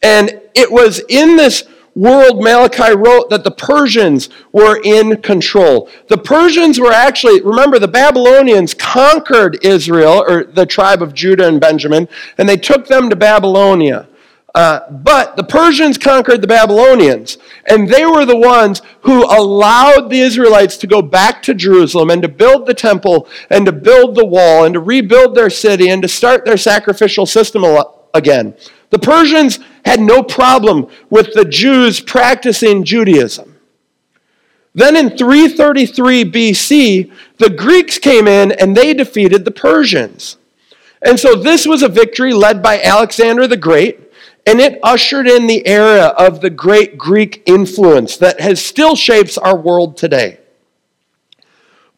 And 0.03 0.43
it 0.55 0.71
was 0.71 1.01
in 1.09 1.37
this 1.37 1.65
world 1.95 2.43
Malachi 2.43 2.95
wrote 2.95 3.31
that 3.31 3.45
the 3.45 3.51
Persians 3.51 4.29
were 4.53 4.79
in 4.85 5.23
control. 5.23 5.89
The 6.09 6.19
Persians 6.19 6.79
were 6.79 6.93
actually, 6.93 7.41
remember, 7.41 7.79
the 7.79 7.89
Babylonians 7.89 8.75
conquered 8.75 9.65
Israel, 9.65 10.23
or 10.29 10.45
the 10.45 10.67
tribe 10.67 11.01
of 11.01 11.15
Judah 11.15 11.49
and 11.49 11.63
Benjamin, 11.63 12.09
and 12.37 12.47
they 12.47 12.59
took 12.59 12.89
them 12.89 13.09
to 13.09 13.17
Babylonia. 13.17 14.07
Uh, 14.55 14.89
but 14.89 15.37
the 15.37 15.43
Persians 15.43 15.99
conquered 15.99 16.41
the 16.41 16.47
Babylonians, 16.47 17.39
and 17.67 17.89
they 17.89 18.07
were 18.07 18.25
the 18.25 18.37
ones 18.37 18.83
who 19.01 19.25
allowed 19.25 20.11
the 20.11 20.21
Israelites 20.21 20.77
to 20.77 20.87
go 20.87 21.03
back 21.03 21.43
to 21.43 21.55
Jerusalem 21.55 22.09
and 22.09 22.23
to 22.23 22.29
build 22.29 22.67
the 22.67 22.75
temple 22.75 23.27
and 23.51 23.67
to 23.67 23.73
build 23.73 24.15
the 24.15 24.25
wall 24.25 24.65
and 24.65 24.75
to 24.75 24.81
rebuild 24.81 25.35
their 25.35 25.51
city 25.51 25.89
and 25.89 26.01
to 26.03 26.09
start 26.09 26.45
their 26.45 26.57
sacrificial 26.57 27.27
system 27.27 27.65
again. 28.15 28.55
The 28.91 28.99
Persians 29.01 29.59
had 29.85 29.99
no 29.99 30.23
problem 30.23 30.87
with 31.11 31.35
the 31.35 31.45
Jews 31.45 32.01
practicing 32.01 32.85
Judaism. 32.85 33.57
Then 34.73 34.95
in 34.95 35.17
333 35.17 36.31
BC, 36.31 37.13
the 37.39 37.51
Greeks 37.51 37.99
came 37.99 38.29
in 38.29 38.53
and 38.53 38.77
they 38.77 38.95
defeated 38.95 39.45
the 39.45 39.51
Persians. 39.51 40.37
And 41.03 41.19
so 41.19 41.35
this 41.35 41.67
was 41.67 41.83
a 41.83 41.89
victory 41.89 42.33
led 42.33 42.63
by 42.63 42.81
Alexander 42.81 43.47
the 43.47 43.57
Great 43.57 44.04
and 44.47 44.61
it 44.61 44.79
ushered 44.83 45.27
in 45.27 45.47
the 45.47 45.67
era 45.67 46.15
of 46.19 46.41
the 46.41 46.51
great 46.51 46.99
Greek 46.99 47.43
influence 47.47 48.17
that 48.19 48.41
has 48.41 48.65
still 48.65 48.95
shapes 48.95 49.39
our 49.39 49.57
world 49.57 49.97
today. 49.97 50.39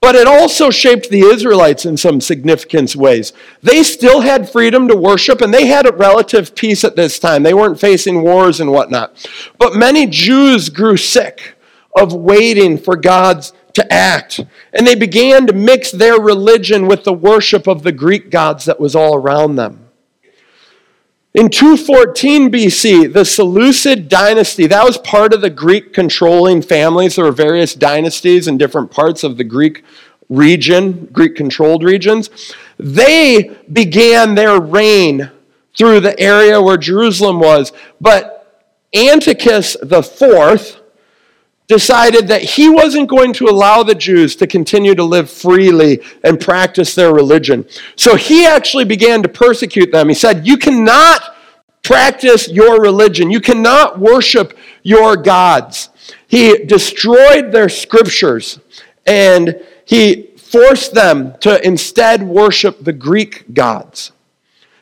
But 0.00 0.14
it 0.14 0.26
also 0.26 0.70
shaped 0.70 1.08
the 1.08 1.22
Israelites 1.22 1.84
in 1.84 1.96
some 1.96 2.20
significant 2.20 2.94
ways. 2.94 3.32
They 3.62 3.82
still 3.82 4.20
had 4.20 4.48
freedom 4.48 4.86
to 4.88 4.96
worship 4.96 5.40
and 5.40 5.52
they 5.52 5.66
had 5.66 5.86
a 5.86 5.92
relative 5.92 6.54
peace 6.54 6.84
at 6.84 6.96
this 6.96 7.18
time. 7.18 7.42
They 7.42 7.54
weren't 7.54 7.80
facing 7.80 8.22
wars 8.22 8.60
and 8.60 8.70
whatnot. 8.70 9.28
But 9.58 9.74
many 9.74 10.06
Jews 10.06 10.68
grew 10.68 10.96
sick 10.96 11.56
of 11.96 12.12
waiting 12.12 12.78
for 12.78 12.94
God's 12.94 13.52
to 13.72 13.92
act. 13.92 14.40
And 14.72 14.86
they 14.86 14.94
began 14.94 15.46
to 15.46 15.52
mix 15.52 15.90
their 15.90 16.20
religion 16.20 16.86
with 16.86 17.04
the 17.04 17.12
worship 17.12 17.66
of 17.66 17.82
the 17.82 17.92
Greek 17.92 18.30
gods 18.30 18.64
that 18.66 18.80
was 18.80 18.94
all 18.94 19.14
around 19.14 19.56
them. 19.56 19.85
In 21.36 21.50
214 21.50 22.50
BC, 22.50 23.12
the 23.12 23.26
Seleucid 23.26 24.08
dynasty, 24.08 24.66
that 24.68 24.86
was 24.86 24.96
part 24.96 25.34
of 25.34 25.42
the 25.42 25.50
Greek 25.50 25.92
controlling 25.92 26.62
families. 26.62 27.16
There 27.16 27.26
were 27.26 27.30
various 27.30 27.74
dynasties 27.74 28.48
in 28.48 28.56
different 28.56 28.90
parts 28.90 29.22
of 29.22 29.36
the 29.36 29.44
Greek 29.44 29.84
region, 30.30 31.10
Greek 31.12 31.36
controlled 31.36 31.84
regions. 31.84 32.30
They 32.78 33.54
began 33.70 34.34
their 34.34 34.58
reign 34.58 35.30
through 35.76 36.00
the 36.00 36.18
area 36.18 36.62
where 36.62 36.78
Jerusalem 36.78 37.38
was. 37.38 37.70
But 38.00 38.64
Antiochus 38.94 39.76
IV, 39.82 40.80
decided 41.66 42.28
that 42.28 42.42
he 42.42 42.68
wasn't 42.68 43.08
going 43.08 43.32
to 43.34 43.46
allow 43.46 43.82
the 43.82 43.94
Jews 43.94 44.36
to 44.36 44.46
continue 44.46 44.94
to 44.94 45.02
live 45.02 45.30
freely 45.30 46.00
and 46.22 46.40
practice 46.40 46.94
their 46.94 47.12
religion. 47.12 47.66
So 47.96 48.16
he 48.16 48.46
actually 48.46 48.84
began 48.84 49.22
to 49.22 49.28
persecute 49.28 49.90
them. 49.90 50.08
He 50.08 50.14
said, 50.14 50.46
You 50.46 50.56
cannot 50.56 51.36
practice 51.82 52.48
your 52.48 52.80
religion, 52.80 53.30
you 53.30 53.40
cannot 53.40 53.98
worship 53.98 54.56
your 54.82 55.16
gods. 55.16 55.90
He 56.28 56.64
destroyed 56.64 57.52
their 57.52 57.68
scriptures 57.68 58.58
and 59.06 59.60
he 59.84 60.30
forced 60.36 60.94
them 60.94 61.34
to 61.40 61.64
instead 61.64 62.22
worship 62.22 62.84
the 62.84 62.92
Greek 62.92 63.52
gods. 63.54 64.12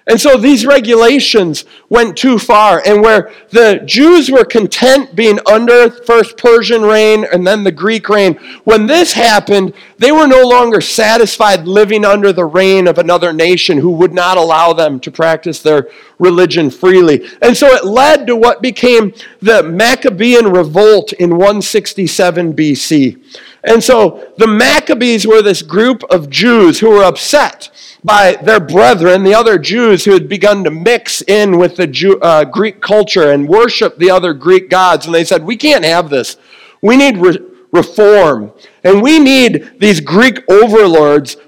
And 0.07 0.21
so 0.21 0.37
these 0.37 0.67
regulations 0.67 1.65
went 1.89 2.17
too 2.17 2.39
far. 2.39 2.83
And 2.85 3.01
where 3.01 3.33
the 3.51 3.83
Jews 3.87 4.31
were 4.31 4.45
content 4.45 5.17
being 5.17 5.39
under 5.47 5.89
first 5.89 6.37
Persian 6.37 6.83
reign 6.83 7.25
and 7.33 7.47
then 7.47 7.65
the 7.65 7.73
Greek 7.73 8.11
reign, 8.11 8.35
when 8.65 8.87
this 8.87 9.15
happened, 9.15 9.73
they 9.97 10.13
were 10.13 10.27
no 10.27 10.43
longer 10.43 10.83
satisfied 10.83 11.67
living 11.67 12.05
under 12.05 12.35
the 12.35 12.45
reign 12.45 12.87
of 12.87 12.99
another 12.99 13.33
nation 13.33 13.79
who 13.79 13.93
would 13.93 14.13
not 14.13 14.37
allow 14.37 14.75
them 14.75 15.01
to 15.01 15.11
practice 15.11 15.63
their 15.63 15.89
religion 16.19 16.69
freely. 16.69 17.27
And 17.41 17.57
so 17.57 17.69
it 17.69 17.87
led 17.87 18.27
to 18.27 18.37
what 18.37 18.61
became 18.61 19.15
the 19.41 19.63
Maccabean 19.63 20.53
revolt 20.53 21.15
in 21.15 21.31
167 21.31 22.55
BC. 22.55 23.23
And 23.65 23.83
so 23.83 24.33
the 24.37 24.47
Maccabees 24.47 25.27
were 25.27 25.41
this 25.41 25.63
group 25.63 26.05
of 26.05 26.29
Jews 26.29 26.81
who 26.81 26.91
were 26.91 27.05
upset 27.05 27.71
by 28.05 28.37
their 28.43 28.61
brethren, 28.61 29.25
the 29.25 29.35
other 29.35 29.59
Jews 29.59 30.05
who 30.05 30.13
had 30.13 30.29
begun 30.29 30.65
to 30.65 30.71
mix 30.71 31.23
in 31.23 31.57
with 31.57 31.77
the 31.77 31.87
Jew, 31.87 32.21
uh, 32.21 32.45
Greek 32.45 32.83
culture 32.83 33.31
and 33.31 33.49
worship 33.49 33.97
the 33.97 34.11
other 34.11 34.35
Greek 34.35 34.69
gods. 34.69 35.07
And 35.07 35.15
they 35.15 35.25
said, 35.25 35.45
We 35.45 35.57
can't 35.57 35.85
have 35.85 36.11
this. 36.11 36.37
We 36.83 36.99
need 36.99 37.17
re- 37.17 37.39
reform. 37.73 38.53
And 38.85 39.03
we 39.03 39.19
need 39.19 39.81
these 39.81 40.01
Greek 40.01 40.41
overlords 40.51 41.39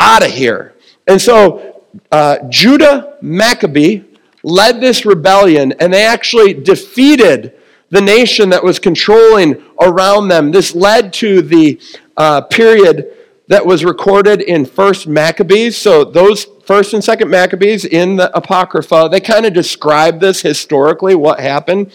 out 0.00 0.24
of 0.24 0.32
here. 0.32 0.74
And 1.06 1.20
so 1.20 1.82
uh, 2.10 2.38
Judah 2.48 3.16
Maccabee 3.22 4.02
led 4.42 4.80
this 4.80 5.04
rebellion, 5.04 5.72
and 5.78 5.92
they 5.92 6.04
actually 6.04 6.54
defeated 6.54 7.59
the 7.90 8.00
nation 8.00 8.50
that 8.50 8.64
was 8.64 8.78
controlling 8.78 9.62
around 9.80 10.28
them. 10.28 10.52
This 10.52 10.74
led 10.74 11.12
to 11.14 11.42
the 11.42 11.80
uh, 12.16 12.42
period 12.42 13.16
that 13.48 13.66
was 13.66 13.84
recorded 13.84 14.40
in 14.40 14.64
First 14.64 15.08
Maccabees. 15.08 15.76
So 15.76 16.04
those 16.04 16.46
First 16.64 16.94
and 16.94 17.02
Second 17.02 17.30
Maccabees 17.30 17.84
in 17.84 18.14
the 18.14 18.34
Apocrypha, 18.36 19.08
they 19.10 19.20
kind 19.20 19.44
of 19.44 19.52
describe 19.52 20.20
this 20.20 20.40
historically, 20.40 21.16
what 21.16 21.40
happened. 21.40 21.92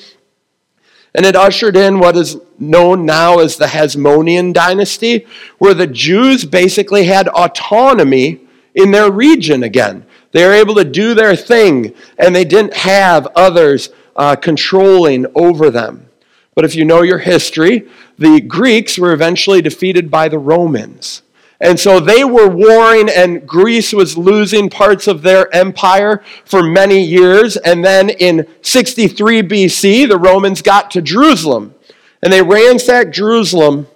And 1.14 1.26
it 1.26 1.38
ushered 1.38 1.78
in 1.78 2.00
what 2.00 2.18
is 2.18 2.38
known 2.60 3.06
now 3.06 3.40
as 3.40 3.56
the 3.56 3.68
Hasmonean 3.68 4.54
dynasty, 4.54 5.26
where 5.60 5.74
the 5.74 5.88
Jews 5.88 6.44
basically 6.44 7.06
had 7.06 7.30
autonomy 7.30 8.42
in 8.74 8.92
their 8.92 9.10
region 9.10 9.64
again. 9.64 10.06
They 10.34 10.46
were 10.46 10.52
able 10.52 10.76
to 10.76 10.84
do 10.84 11.14
their 11.14 11.38
thing, 11.38 11.96
and 12.20 12.36
they 12.36 12.44
didn't 12.44 12.74
have 12.74 13.30
others 13.34 13.92
uh, 14.16 14.36
controlling 14.36 15.26
over 15.36 15.70
them. 15.70 16.10
But 16.56 16.66
if 16.66 16.76
you 16.76 16.86
know 16.86 17.02
your 17.02 17.20
history, 17.20 17.88
the 18.18 18.40
Greeks 18.40 18.98
were 18.98 19.12
eventually 19.12 19.62
defeated 19.62 20.10
by 20.10 20.30
the 20.30 20.40
Romans. 20.40 21.22
And 21.60 21.80
so 21.80 22.00
they 22.00 22.24
were 22.24 22.50
warring, 22.50 23.10
and 23.10 23.48
Greece 23.48 23.94
was 23.94 24.18
losing 24.18 24.70
parts 24.70 25.08
of 25.08 25.22
their 25.22 25.54
empire 25.56 26.24
for 26.44 26.62
many 26.62 27.02
years. 27.02 27.56
And 27.58 27.84
then 27.84 28.10
in 28.10 28.48
63 28.62 29.42
BC, 29.44 30.08
the 30.08 30.18
Romans 30.18 30.62
got 30.62 30.92
to 30.92 31.02
Jerusalem. 31.02 31.74
And 32.22 32.32
they 32.32 32.42
ransacked 32.42 33.12
Jerusalem, 33.14 33.88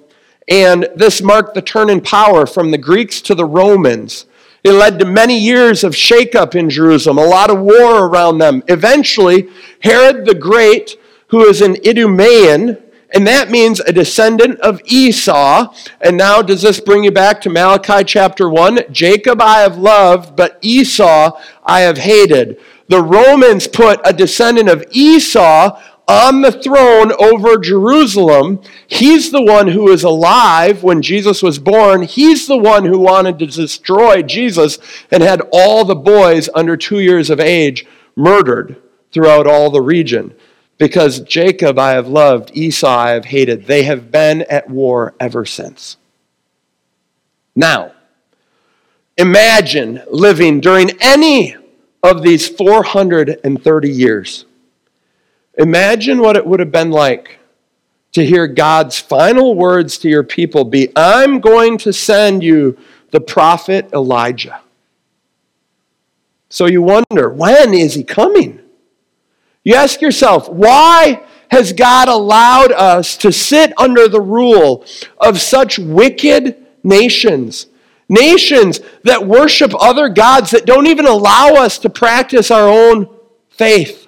and 0.47 0.88
this 0.95 1.21
marked 1.21 1.53
the 1.53 1.61
turn 1.61 1.89
in 1.89 2.01
power 2.01 2.45
from 2.45 2.71
the 2.71 2.77
Greeks 2.77 3.21
to 3.21 3.35
the 3.35 3.45
Romans. 3.45 4.25
It 4.63 4.71
led 4.71 4.99
to 4.99 5.05
many 5.05 5.39
years 5.39 5.83
of 5.83 5.93
shakeup 5.93 6.55
in 6.55 6.69
Jerusalem, 6.69 7.17
a 7.17 7.25
lot 7.25 7.49
of 7.49 7.59
war 7.59 8.05
around 8.05 8.39
them. 8.39 8.63
Eventually, 8.67 9.49
Herod 9.81 10.25
the 10.25 10.35
Great, 10.35 10.97
who 11.27 11.45
is 11.45 11.61
an 11.61 11.75
Idumean, 11.85 12.81
and 13.11 13.25
that 13.25 13.49
means 13.49 13.79
a 13.79 13.91
descendant 13.91 14.59
of 14.59 14.81
Esau. 14.85 15.73
And 16.01 16.17
now, 16.17 16.41
does 16.41 16.61
this 16.61 16.79
bring 16.79 17.03
you 17.03 17.11
back 17.11 17.41
to 17.41 17.49
Malachi 17.49 18.03
chapter 18.03 18.49
1? 18.49 18.91
Jacob 18.91 19.41
I 19.41 19.59
have 19.59 19.77
loved, 19.77 20.35
but 20.35 20.59
Esau 20.61 21.39
I 21.63 21.81
have 21.81 21.97
hated. 21.97 22.59
The 22.87 23.01
Romans 23.01 23.67
put 23.67 23.99
a 24.03 24.13
descendant 24.13 24.69
of 24.69 24.85
Esau 24.91 25.79
on 26.09 26.41
the 26.41 26.51
throne 26.51 27.11
over 27.19 27.59
Jerusalem. 27.59 28.61
He's 28.87 29.31
the 29.31 29.43
one 29.43 29.67
who 29.67 29.83
was 29.83 30.03
alive 30.03 30.81
when 30.81 31.03
Jesus 31.03 31.43
was 31.43 31.59
born. 31.59 32.01
He's 32.01 32.47
the 32.47 32.57
one 32.57 32.85
who 32.85 32.97
wanted 32.97 33.37
to 33.39 33.45
destroy 33.45 34.23
Jesus 34.23 34.79
and 35.11 35.21
had 35.21 35.41
all 35.53 35.85
the 35.85 35.95
boys 35.95 36.49
under 36.55 36.75
two 36.75 36.99
years 36.99 37.29
of 37.29 37.39
age 37.39 37.85
murdered 38.15 38.81
throughout 39.11 39.45
all 39.45 39.69
the 39.69 39.81
region. 39.81 40.33
Because 40.79 41.19
Jacob 41.19 41.77
I 41.77 41.91
have 41.91 42.07
loved, 42.07 42.51
Esau 42.55 42.87
I 42.87 43.11
have 43.11 43.25
hated. 43.25 43.65
They 43.65 43.83
have 43.83 44.11
been 44.11 44.41
at 44.49 44.67
war 44.67 45.13
ever 45.19 45.45
since. 45.45 45.97
Now, 47.55 47.91
imagine 49.15 50.01
living 50.09 50.59
during 50.59 50.91
any 51.01 51.55
of 52.01 52.23
these 52.23 52.47
430 52.47 53.89
years. 53.89 54.45
Imagine 55.59 56.19
what 56.19 56.37
it 56.37 56.45
would 56.47 56.59
have 56.61 56.71
been 56.71 56.89
like 56.89 57.37
to 58.13 58.25
hear 58.25 58.47
God's 58.47 58.97
final 58.97 59.55
words 59.55 59.97
to 59.99 60.09
your 60.09 60.23
people 60.23 60.63
be 60.63 60.89
I'm 60.95 61.39
going 61.39 61.77
to 61.79 61.93
send 61.93 62.43
you 62.43 62.77
the 63.11 63.19
prophet 63.19 63.89
Elijah. 63.93 64.61
So 66.49 66.65
you 66.65 66.81
wonder, 66.81 67.29
when 67.29 67.73
is 67.73 67.93
he 67.93 68.03
coming? 68.03 68.61
You 69.63 69.75
ask 69.75 70.01
yourself, 70.01 70.49
why 70.49 71.23
has 71.51 71.73
God 71.73 72.07
allowed 72.07 72.71
us 72.71 73.17
to 73.17 73.31
sit 73.31 73.73
under 73.77 74.07
the 74.07 74.21
rule 74.21 74.85
of 75.19 75.41
such 75.41 75.77
wicked 75.77 76.55
nations? 76.83 77.67
Nations 78.07 78.79
that 79.03 79.27
worship 79.27 79.73
other 79.79 80.09
gods 80.09 80.51
that 80.51 80.65
don't 80.65 80.87
even 80.87 81.05
allow 81.05 81.49
us 81.49 81.77
to 81.79 81.89
practice 81.89 82.49
our 82.49 82.67
own 82.67 83.13
faith, 83.49 84.07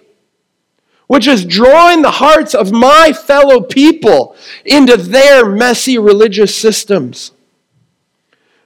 which 1.12 1.28
is 1.28 1.44
drawing 1.44 2.02
the 2.02 2.10
hearts 2.10 2.56
of 2.56 2.72
my 2.72 3.12
fellow 3.12 3.60
people 3.60 4.34
into 4.64 4.96
their 4.96 5.46
messy 5.46 5.98
religious 5.98 6.56
systems. 6.56 7.34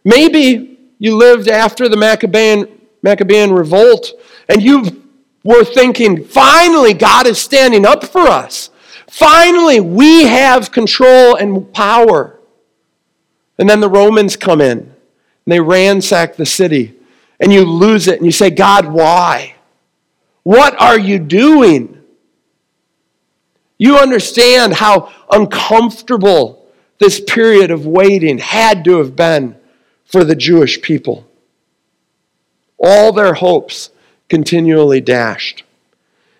Maybe 0.03 0.77
you 0.99 1.17
lived 1.17 1.47
after 1.47 1.89
the 1.89 1.97
Maccabean, 1.97 2.67
Maccabean 3.01 3.51
revolt 3.51 4.11
and 4.47 4.61
you 4.61 5.03
were 5.43 5.63
thinking, 5.63 6.23
finally, 6.23 6.93
God 6.93 7.25
is 7.25 7.41
standing 7.41 7.83
up 7.83 8.03
for 8.03 8.27
us. 8.27 8.69
Finally, 9.07 9.79
we 9.79 10.25
have 10.25 10.71
control 10.71 11.33
and 11.33 11.73
power. 11.73 12.39
And 13.57 13.67
then 13.67 13.79
the 13.79 13.89
Romans 13.89 14.35
come 14.35 14.61
in 14.61 14.77
and 14.81 14.91
they 15.47 15.59
ransack 15.59 16.35
the 16.35 16.45
city, 16.45 16.93
and 17.39 17.51
you 17.51 17.65
lose 17.65 18.07
it, 18.07 18.17
and 18.17 18.25
you 18.27 18.31
say, 18.31 18.51
God, 18.51 18.85
why? 18.85 19.55
What 20.43 20.79
are 20.79 20.99
you 20.99 21.17
doing? 21.17 21.95
You 23.77 23.97
understand 23.97 24.73
how 24.73 25.11
uncomfortable 25.29 26.65
this 26.99 27.19
period 27.19 27.71
of 27.71 27.85
waiting 27.85 28.37
had 28.37 28.85
to 28.85 28.97
have 28.97 29.15
been 29.15 29.57
for 30.05 30.23
the 30.23 30.35
Jewish 30.35 30.81
people. 30.81 31.27
All 32.77 33.11
their 33.11 33.33
hopes 33.33 33.89
continually 34.29 35.01
dashed. 35.01 35.63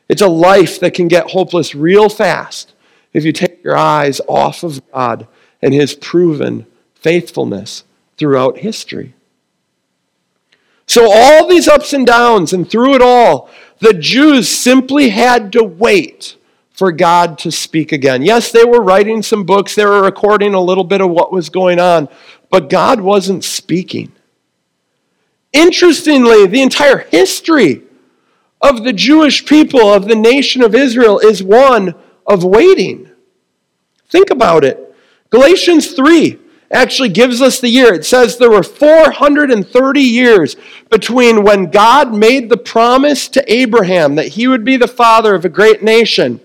It's 0.08 0.22
a 0.22 0.28
life 0.28 0.80
that 0.80 0.94
can 0.94 1.08
get 1.08 1.32
hopeless 1.32 1.76
real 1.76 2.10
fast 2.10 2.74
if 3.14 3.26
you 3.26 3.32
take 3.32 3.64
your 3.64 3.78
eyes 3.78 4.22
off 4.28 4.64
of 4.64 4.82
God 4.92 5.28
and 5.62 5.74
His 5.74 5.94
proven 5.94 6.66
faithfulness 6.94 7.84
throughout 8.18 8.60
history. 8.60 9.14
So, 10.88 11.12
all 11.12 11.48
these 11.48 11.68
ups 11.68 11.94
and 11.94 12.06
downs, 12.06 12.54
and 12.54 12.70
through 12.70 12.94
it 12.96 13.02
all, 13.02 13.50
the 13.80 13.94
Jews 13.94 14.48
simply 14.48 15.10
had 15.10 15.52
to 15.54 15.64
wait 15.64 16.36
for 16.76 16.92
God 16.92 17.38
to 17.40 17.52
speak 17.52 17.94
again. 17.94 18.22
Yes, 18.22 18.52
they 18.52 18.66
were 18.66 18.82
writing 18.82 19.24
some 19.24 19.46
books, 19.46 19.76
they 19.76 19.86
were 19.86 20.02
recording 20.02 20.54
a 20.54 20.62
little 20.62 20.84
bit 20.84 21.00
of 21.00 21.10
what 21.10 21.32
was 21.32 21.50
going 21.50 21.80
on, 21.80 22.10
but 22.50 22.70
God 22.70 23.00
wasn't 23.00 23.46
speaking. 23.46 24.12
Interestingly, 25.54 26.46
the 26.48 26.62
entire 26.62 26.98
history 26.98 27.82
of 28.62 28.84
the 28.84 28.92
Jewish 28.92 29.46
people, 29.46 29.94
of 29.94 30.08
the 30.08 30.16
nation 30.16 30.62
of 30.62 30.76
Israel, 30.76 31.18
is 31.20 31.42
one 31.42 31.96
of 32.28 32.44
waiting. 32.44 33.10
Think 34.10 34.30
about 34.30 34.66
it. 34.66 34.94
Galatians 35.30 35.94
3 35.94 36.40
actually 36.72 37.10
gives 37.10 37.42
us 37.42 37.62
the 37.62 37.70
year. 37.70 37.94
It 37.94 38.06
says 38.06 38.38
there 38.38 38.50
were 38.50 38.64
430 38.64 40.02
years 40.02 40.58
between 40.90 41.44
when 41.44 41.72
God 41.72 42.14
made 42.14 42.50
the 42.50 42.58
promise 42.58 43.30
to 43.30 43.54
Abraham 43.54 44.16
that 44.16 44.30
he 44.30 44.48
would 44.48 44.66
be 44.66 44.76
the 44.76 44.88
father 44.88 45.36
of 45.36 45.46
a 45.46 45.50
great 45.50 45.82
nation 45.82 46.42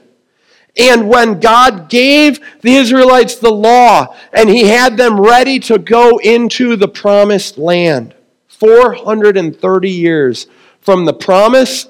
and 0.77 1.09
when 1.09 1.41
God 1.41 1.89
gave 1.89 2.39
the 2.61 2.77
Israelites 2.77 3.37
the 3.37 3.51
law 3.51 4.17
and 4.33 4.49
he 4.49 4.69
had 4.69 4.97
them 4.97 5.21
ready 5.21 5.59
to 5.61 5.79
go 5.79 6.19
into 6.19 6.77
the 6.77 6.89
promised 6.89 7.59
land. 7.59 8.15
430 8.49 9.91
years 9.91 10.47
from 10.81 11.05
the 11.05 11.13
promise 11.13 11.89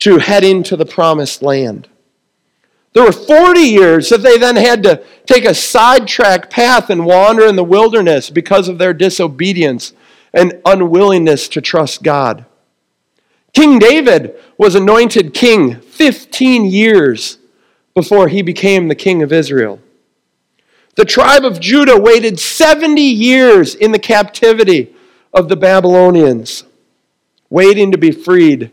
to 0.00 0.18
head 0.18 0.44
into 0.44 0.76
the 0.76 0.86
promised 0.86 1.42
land. 1.42 1.88
There 2.92 3.04
were 3.04 3.12
40 3.12 3.60
years 3.60 4.08
that 4.08 4.22
they 4.22 4.38
then 4.38 4.56
had 4.56 4.82
to 4.84 5.02
take 5.26 5.44
a 5.44 5.54
sidetrack 5.54 6.48
path 6.48 6.90
and 6.90 7.04
wander 7.04 7.46
in 7.46 7.56
the 7.56 7.64
wilderness 7.64 8.30
because 8.30 8.68
of 8.68 8.78
their 8.78 8.94
disobedience 8.94 9.92
and 10.32 10.60
unwillingness 10.64 11.48
to 11.48 11.60
trust 11.60 12.02
God. 12.02 12.44
King 13.52 13.78
David 13.78 14.36
was 14.58 14.74
anointed 14.74 15.32
king 15.32 15.80
15 15.80 16.66
years 16.66 17.38
before 17.96 18.28
he 18.28 18.42
became 18.42 18.86
the 18.86 18.94
king 18.94 19.22
of 19.22 19.32
Israel. 19.32 19.80
The 20.96 21.06
tribe 21.06 21.46
of 21.46 21.58
Judah 21.58 21.98
waited 21.98 22.38
70 22.38 23.00
years 23.00 23.74
in 23.74 23.90
the 23.90 23.98
captivity 23.98 24.94
of 25.32 25.48
the 25.48 25.56
Babylonians, 25.56 26.64
waiting 27.48 27.90
to 27.92 27.98
be 27.98 28.10
freed 28.10 28.70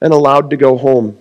and 0.00 0.14
allowed 0.14 0.48
to 0.48 0.56
go 0.56 0.78
home. 0.78 1.18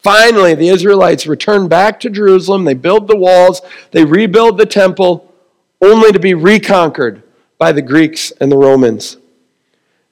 Finally, 0.00 0.54
the 0.54 0.68
Israelites 0.68 1.24
returned 1.28 1.70
back 1.70 2.00
to 2.00 2.10
Jerusalem. 2.10 2.64
They 2.64 2.74
build 2.74 3.06
the 3.06 3.16
walls, 3.16 3.62
they 3.92 4.04
rebuild 4.04 4.58
the 4.58 4.66
temple, 4.66 5.32
only 5.80 6.10
to 6.10 6.18
be 6.18 6.34
reconquered 6.34 7.22
by 7.58 7.70
the 7.70 7.82
Greeks 7.82 8.32
and 8.40 8.50
the 8.50 8.58
Romans. 8.58 9.18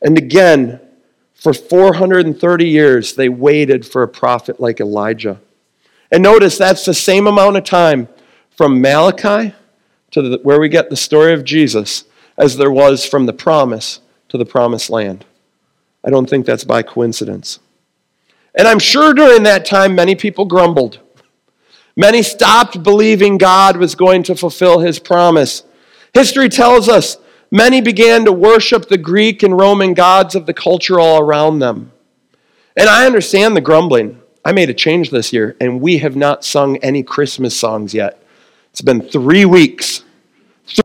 And 0.01 0.17
again, 0.17 0.79
for 1.35 1.53
430 1.53 2.69
years, 2.69 3.15
they 3.15 3.29
waited 3.29 3.85
for 3.85 4.05
a 4.05 4.09
prophet 4.09 4.61
like 4.61 4.79
Elijah. 4.79 5.41
And 6.11 6.23
notice 6.23 6.57
that's 6.57 6.85
the 6.85 6.95
same 6.95 7.27
amount 7.27 7.57
of 7.57 7.65
time 7.65 8.09
from 8.57 8.81
Malachi 8.81 9.55
to 10.11 10.23
the, 10.23 10.41
where 10.43 10.61
we 10.61 10.69
get 10.69 10.91
the 10.91 10.97
story 10.97 11.33
of 11.33 11.45
Jesus 11.45 12.05
as 12.37 12.57
there 12.57 12.71
was 12.71 13.05
from 13.05 13.27
the 13.27 13.33
promise 13.33 14.01
to 14.29 14.39
the 14.39 14.47
promised 14.47 14.91
land. 14.91 15.25
I 16.05 16.11
don't 16.11 16.29
think 16.29 16.47
that's 16.47 16.65
by 16.65 16.83
coincidence. 16.83 17.59
And 18.57 18.67
I'm 18.67 18.79
sure 18.79 19.13
during 19.13 19.43
that 19.43 19.67
time, 19.67 19.95
many 19.95 20.15
people 20.15 20.45
grumbled. 20.45 21.01
Many 21.97 22.23
stopped 22.23 22.83
believing 22.83 23.39
God 23.39 23.77
was 23.77 23.95
going 23.95 24.23
to 24.25 24.35
fulfill 24.35 24.79
his 24.79 24.99
promise. 24.99 25.65
History 26.15 26.49
tells 26.49 26.89
us 26.89 27.19
many 27.51 27.81
began 27.81 28.25
to 28.25 28.33
worship 28.33 28.89
the 28.89 28.99
Greek 28.99 29.43
and 29.43 29.59
Roman 29.59 29.95
gods 29.95 30.35
of 30.35 30.47
the 30.47 30.55
culture 30.55 31.01
all 31.01 31.21
around 31.21 31.59
them. 31.59 31.93
And 32.77 32.89
I 32.89 33.05
understand 33.05 33.57
the 33.57 33.61
grumbling. 33.61 34.21
I 34.45 34.53
made 34.53 34.71
a 34.71 34.75
change 34.75 35.11
this 35.11 35.33
year, 35.33 35.57
and 35.61 35.81
we 35.81 35.99
have 35.99 36.17
not 36.17 36.45
sung 36.45 36.77
any 36.79 37.03
Christmas 37.03 37.59
songs 37.59 37.93
yet. 37.93 38.23
It's 38.71 38.81
been 38.81 39.01
three 39.01 39.45
weeks. 39.45 40.05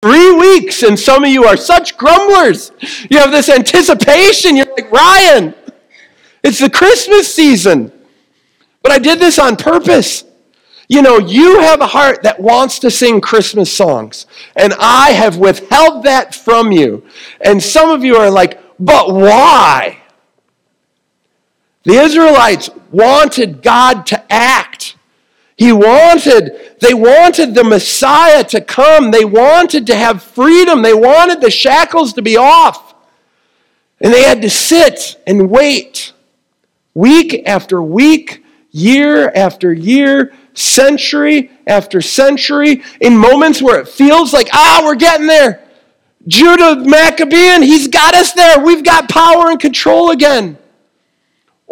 Three 0.02 0.32
weeks, 0.32 0.84
and 0.84 0.98
some 0.98 1.24
of 1.24 1.30
you 1.30 1.44
are 1.46 1.58
such 1.58 1.98
grumblers. 1.98 2.72
You 3.10 3.20
have 3.20 3.32
this 3.32 3.50
anticipation. 3.50 4.56
You're 4.56 4.74
like, 4.78 4.92
Ryan, 4.92 5.54
it's 6.44 6.60
the 6.60 6.70
Christmas 6.70 7.34
season. 7.34 7.92
But 8.82 8.92
I 8.92 9.00
did 9.00 9.20
this 9.20 9.40
on 9.40 9.56
purpose. 9.56 10.26
You 10.88 11.02
know, 11.02 11.18
you 11.18 11.60
have 11.62 11.82
a 11.82 11.88
heart 11.88 12.24
that 12.24 12.40
wants 12.40 12.80
to 12.80 12.92
sing 12.92 13.22
Christmas 13.22 13.72
songs, 13.72 14.26
and 14.56 14.74
I 14.80 15.12
have 15.12 15.38
withheld 15.38 16.04
that 16.04 16.36
from 16.36 16.72
you. 16.72 17.06
And 17.42 17.62
some 17.64 17.90
of 17.90 18.04
you 18.04 18.16
are 18.18 18.30
like, 18.30 18.60
but 18.80 19.14
why? 19.14 20.03
The 21.84 21.96
Israelites 21.96 22.70
wanted 22.92 23.62
God 23.62 24.06
to 24.08 24.34
act. 24.34 24.96
He 25.58 25.72
wanted, 25.72 26.78
they 26.80 26.94
wanted 26.94 27.54
the 27.54 27.64
Messiah 27.64 28.44
to 28.46 28.62
come. 28.62 29.12
They 29.12 29.26
wanted 29.26 29.88
to 29.88 29.96
have 29.96 30.24
freedom. 30.24 30.82
They 30.82 30.94
wanted 30.94 31.42
the 31.42 31.52
shackles 31.52 32.14
to 32.14 32.22
be 32.22 32.38
off. 32.38 32.96
And 34.00 34.14
they 34.14 34.24
had 34.24 34.42
to 34.42 34.50
sit 34.50 35.22
and 35.28 35.50
wait 35.50 36.14
week 36.94 37.44
after 37.46 37.82
week, 37.82 38.44
year 38.72 39.30
after 39.30 39.72
year, 39.72 40.34
century 40.54 41.52
after 41.68 42.02
century, 42.02 42.82
in 43.00 43.18
moments 43.18 43.62
where 43.62 43.80
it 43.80 43.88
feels 43.88 44.34
like, 44.34 44.50
ah, 44.54 44.82
we're 44.84 44.96
getting 44.96 45.28
there. 45.28 45.62
Judah 46.28 46.78
Maccabean, 46.78 47.62
he's 47.62 47.88
got 47.88 48.16
us 48.16 48.32
there. 48.34 48.60
We've 48.60 48.84
got 48.84 49.10
power 49.10 49.50
and 49.50 49.60
control 49.60 50.12
again 50.12 50.58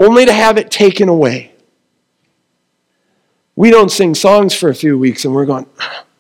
only 0.01 0.25
to 0.25 0.33
have 0.33 0.57
it 0.57 0.71
taken 0.71 1.09
away. 1.09 1.51
We 3.55 3.69
don't 3.69 3.91
sing 3.91 4.15
songs 4.15 4.53
for 4.53 4.69
a 4.69 4.75
few 4.75 4.97
weeks 4.97 5.25
and 5.25 5.33
we're 5.33 5.45
going, 5.45 5.67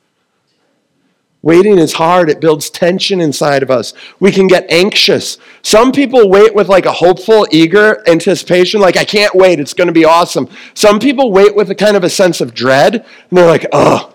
Waiting 1.43 1.79
is 1.79 1.93
hard. 1.93 2.29
It 2.29 2.39
builds 2.39 2.69
tension 2.69 3.19
inside 3.19 3.63
of 3.63 3.71
us. 3.71 3.95
We 4.19 4.31
can 4.31 4.45
get 4.45 4.69
anxious. 4.69 5.39
Some 5.63 5.91
people 5.91 6.29
wait 6.29 6.53
with 6.53 6.69
like 6.69 6.85
a 6.85 6.91
hopeful, 6.91 7.47
eager 7.49 8.07
anticipation, 8.07 8.79
like, 8.79 8.95
I 8.95 9.03
can't 9.03 9.33
wait. 9.33 9.59
It's 9.59 9.73
going 9.73 9.87
to 9.87 9.93
be 9.93 10.05
awesome. 10.05 10.47
Some 10.75 10.99
people 10.99 11.31
wait 11.31 11.55
with 11.55 11.71
a 11.71 11.75
kind 11.75 11.97
of 11.97 12.03
a 12.03 12.11
sense 12.11 12.41
of 12.41 12.53
dread, 12.53 12.93
and 12.93 13.37
they're 13.37 13.47
like, 13.47 13.65
oh, 13.73 14.13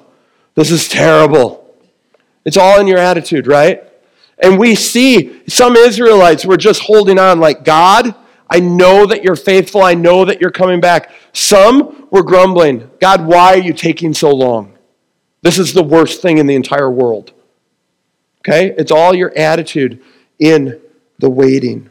this 0.54 0.70
is 0.70 0.88
terrible. 0.88 1.74
It's 2.44 2.56
all 2.56 2.78
in 2.78 2.86
your 2.86 2.98
attitude, 2.98 3.48
right? 3.48 3.82
And 4.38 4.56
we 4.56 4.76
see 4.76 5.42
some 5.48 5.74
Israelites 5.74 6.44
were 6.44 6.56
just 6.56 6.82
holding 6.82 7.18
on, 7.18 7.40
like, 7.40 7.64
God, 7.64 8.14
I 8.48 8.60
know 8.60 9.06
that 9.06 9.24
you're 9.24 9.36
faithful. 9.36 9.82
I 9.82 9.94
know 9.94 10.24
that 10.24 10.40
you're 10.40 10.50
coming 10.50 10.80
back. 10.80 11.10
Some 11.32 12.08
were 12.10 12.22
grumbling, 12.22 12.90
God, 13.00 13.26
why 13.26 13.54
are 13.54 13.58
you 13.58 13.72
taking 13.72 14.14
so 14.14 14.30
long? 14.30 14.76
This 15.42 15.58
is 15.58 15.72
the 15.72 15.82
worst 15.82 16.22
thing 16.22 16.38
in 16.38 16.46
the 16.46 16.54
entire 16.54 16.90
world. 16.90 17.32
Okay? 18.40 18.74
It's 18.78 18.92
all 18.92 19.14
your 19.14 19.36
attitude 19.36 20.02
in 20.38 20.80
the 21.18 21.30
waiting. 21.30 21.90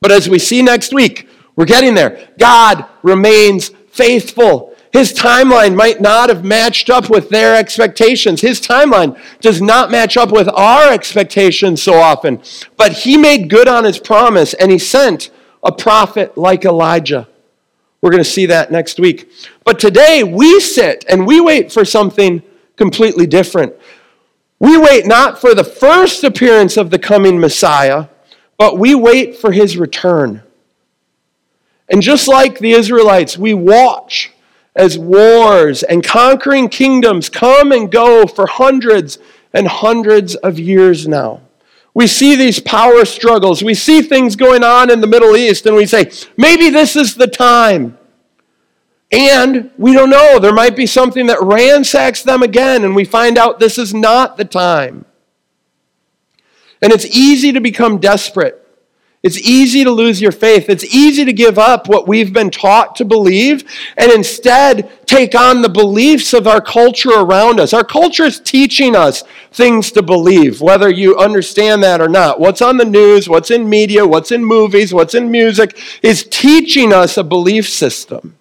But 0.00 0.12
as 0.12 0.28
we 0.28 0.38
see 0.38 0.62
next 0.62 0.92
week, 0.92 1.28
we're 1.56 1.64
getting 1.64 1.94
there. 1.94 2.28
God 2.38 2.84
remains 3.02 3.70
faithful. 3.90 4.74
His 4.92 5.12
timeline 5.12 5.74
might 5.74 6.00
not 6.00 6.28
have 6.28 6.44
matched 6.44 6.88
up 6.88 7.10
with 7.10 7.28
their 7.28 7.56
expectations. 7.56 8.40
His 8.40 8.60
timeline 8.60 9.20
does 9.40 9.60
not 9.60 9.90
match 9.90 10.16
up 10.16 10.30
with 10.30 10.48
our 10.48 10.92
expectations 10.92 11.82
so 11.82 11.94
often. 11.94 12.40
But 12.76 12.92
he 12.92 13.16
made 13.16 13.50
good 13.50 13.68
on 13.68 13.84
his 13.84 13.98
promise 13.98 14.54
and 14.54 14.70
he 14.70 14.78
sent 14.78 15.30
a 15.62 15.72
prophet 15.72 16.36
like 16.36 16.64
Elijah. 16.64 17.28
We're 18.00 18.10
going 18.10 18.22
to 18.22 18.28
see 18.28 18.46
that 18.46 18.70
next 18.70 19.00
week. 19.00 19.30
But 19.64 19.78
today 19.78 20.22
we 20.22 20.60
sit 20.60 21.04
and 21.08 21.26
we 21.26 21.40
wait 21.40 21.72
for 21.72 21.84
something 21.84 22.42
completely 22.76 23.26
different. 23.26 23.74
We 24.60 24.78
wait 24.78 25.06
not 25.06 25.40
for 25.40 25.54
the 25.54 25.64
first 25.64 26.24
appearance 26.24 26.76
of 26.76 26.90
the 26.90 26.98
coming 26.98 27.40
Messiah, 27.40 28.06
but 28.56 28.78
we 28.78 28.94
wait 28.94 29.36
for 29.36 29.52
his 29.52 29.76
return. 29.76 30.42
And 31.88 32.02
just 32.02 32.28
like 32.28 32.58
the 32.58 32.72
Israelites, 32.72 33.38
we 33.38 33.54
watch 33.54 34.32
as 34.76 34.98
wars 34.98 35.82
and 35.82 36.04
conquering 36.04 36.68
kingdoms 36.68 37.28
come 37.28 37.72
and 37.72 37.90
go 37.90 38.26
for 38.26 38.46
hundreds 38.46 39.18
and 39.52 39.66
hundreds 39.66 40.34
of 40.36 40.58
years 40.58 41.08
now. 41.08 41.40
We 41.98 42.06
see 42.06 42.36
these 42.36 42.60
power 42.60 43.04
struggles. 43.04 43.64
We 43.64 43.74
see 43.74 44.02
things 44.02 44.36
going 44.36 44.62
on 44.62 44.88
in 44.88 45.00
the 45.00 45.08
Middle 45.08 45.36
East, 45.36 45.66
and 45.66 45.74
we 45.74 45.84
say, 45.84 46.12
maybe 46.36 46.70
this 46.70 46.94
is 46.94 47.16
the 47.16 47.26
time. 47.26 47.98
And 49.10 49.72
we 49.76 49.94
don't 49.94 50.08
know. 50.08 50.38
There 50.38 50.52
might 50.52 50.76
be 50.76 50.86
something 50.86 51.26
that 51.26 51.42
ransacks 51.42 52.22
them 52.22 52.44
again, 52.44 52.84
and 52.84 52.94
we 52.94 53.04
find 53.04 53.36
out 53.36 53.58
this 53.58 53.78
is 53.78 53.92
not 53.92 54.36
the 54.36 54.44
time. 54.44 55.06
And 56.80 56.92
it's 56.92 57.04
easy 57.04 57.50
to 57.50 57.60
become 57.60 57.98
desperate. 57.98 58.64
It's 59.22 59.38
easy 59.38 59.82
to 59.82 59.90
lose 59.90 60.20
your 60.20 60.30
faith. 60.30 60.70
It's 60.70 60.84
easy 60.84 61.24
to 61.24 61.32
give 61.32 61.58
up 61.58 61.88
what 61.88 62.06
we've 62.06 62.32
been 62.32 62.50
taught 62.50 62.94
to 62.96 63.04
believe 63.04 63.64
and 63.96 64.12
instead 64.12 65.06
take 65.06 65.34
on 65.34 65.60
the 65.60 65.68
beliefs 65.68 66.32
of 66.32 66.46
our 66.46 66.60
culture 66.60 67.10
around 67.10 67.58
us. 67.58 67.72
Our 67.72 67.82
culture 67.82 68.24
is 68.24 68.38
teaching 68.38 68.94
us 68.94 69.24
things 69.50 69.90
to 69.92 70.02
believe, 70.02 70.60
whether 70.60 70.88
you 70.88 71.16
understand 71.16 71.82
that 71.82 72.00
or 72.00 72.08
not. 72.08 72.38
What's 72.38 72.62
on 72.62 72.76
the 72.76 72.84
news, 72.84 73.28
what's 73.28 73.50
in 73.50 73.68
media, 73.68 74.06
what's 74.06 74.30
in 74.30 74.44
movies, 74.44 74.94
what's 74.94 75.14
in 75.14 75.32
music 75.32 75.80
is 76.00 76.22
teaching 76.30 76.92
us 76.92 77.16
a 77.16 77.24
belief 77.24 77.68
system. 77.68 78.36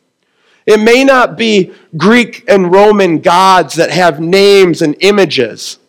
It 0.67 0.79
may 0.79 1.03
not 1.03 1.37
be 1.37 1.73
Greek 1.95 2.43
and 2.47 2.71
Roman 2.71 3.19
gods 3.19 3.73
that 3.75 3.89
have 3.89 4.19
names 4.19 4.83
and 4.83 4.95
images. 4.99 5.79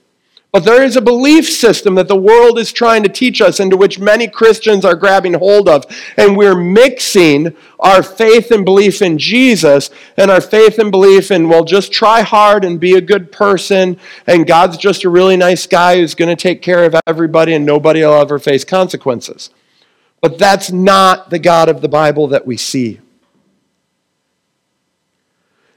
But 0.50 0.64
there 0.64 0.82
is 0.82 0.96
a 0.96 1.02
belief 1.02 1.46
system 1.46 1.94
that 1.96 2.08
the 2.08 2.16
world 2.16 2.58
is 2.58 2.72
trying 2.72 3.02
to 3.02 3.10
teach 3.10 3.42
us, 3.42 3.60
into 3.60 3.76
which 3.76 3.98
many 3.98 4.26
Christians 4.26 4.82
are 4.82 4.94
grabbing 4.94 5.34
hold 5.34 5.68
of. 5.68 5.84
And 6.16 6.38
we're 6.38 6.54
mixing 6.54 7.54
our 7.78 8.02
faith 8.02 8.50
and 8.50 8.64
belief 8.64 9.02
in 9.02 9.18
Jesus 9.18 9.90
and 10.16 10.30
our 10.30 10.40
faith 10.40 10.78
and 10.78 10.90
belief 10.90 11.30
in, 11.30 11.50
well, 11.50 11.64
just 11.64 11.92
try 11.92 12.22
hard 12.22 12.64
and 12.64 12.80
be 12.80 12.94
a 12.94 13.00
good 13.02 13.30
person. 13.30 13.98
And 14.26 14.46
God's 14.46 14.78
just 14.78 15.04
a 15.04 15.10
really 15.10 15.36
nice 15.36 15.66
guy 15.66 15.98
who's 15.98 16.14
going 16.14 16.34
to 16.34 16.42
take 16.42 16.62
care 16.62 16.84
of 16.84 16.96
everybody 17.06 17.52
and 17.52 17.66
nobody 17.66 18.00
will 18.00 18.14
ever 18.14 18.38
face 18.38 18.64
consequences. 18.64 19.50
But 20.22 20.38
that's 20.38 20.72
not 20.72 21.28
the 21.28 21.38
God 21.38 21.68
of 21.68 21.82
the 21.82 21.88
Bible 21.88 22.26
that 22.28 22.46
we 22.46 22.56
see. 22.56 23.00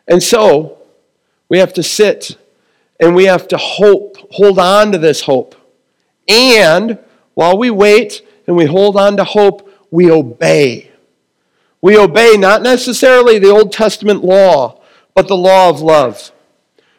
And 0.08 0.24
so 0.24 0.80
we 1.50 1.60
have 1.60 1.74
to 1.74 1.84
sit 1.84 2.38
and 3.02 3.16
we 3.16 3.26
have 3.26 3.48
to 3.50 3.58
hope, 3.58 4.16
hold 4.32 4.60
on 4.60 4.92
to 4.92 4.98
this 5.00 5.22
hope. 5.22 5.56
And 6.28 7.00
while 7.34 7.58
we 7.58 7.72
wait 7.72 8.22
and 8.46 8.56
we 8.56 8.66
hold 8.66 8.96
on 8.96 9.18
to 9.18 9.24
hope, 9.24 9.68
we 9.90 10.10
obey. 10.10 10.92
We 11.82 11.98
obey 11.98 12.38
not 12.38 12.62
necessarily 12.62 13.40
the 13.40 13.50
Old 13.50 13.74
Testament 13.74 14.24
law, 14.24 14.80
but 15.16 15.28
the 15.28 15.36
law 15.36 15.70
of 15.70 15.82
love. 15.82 16.32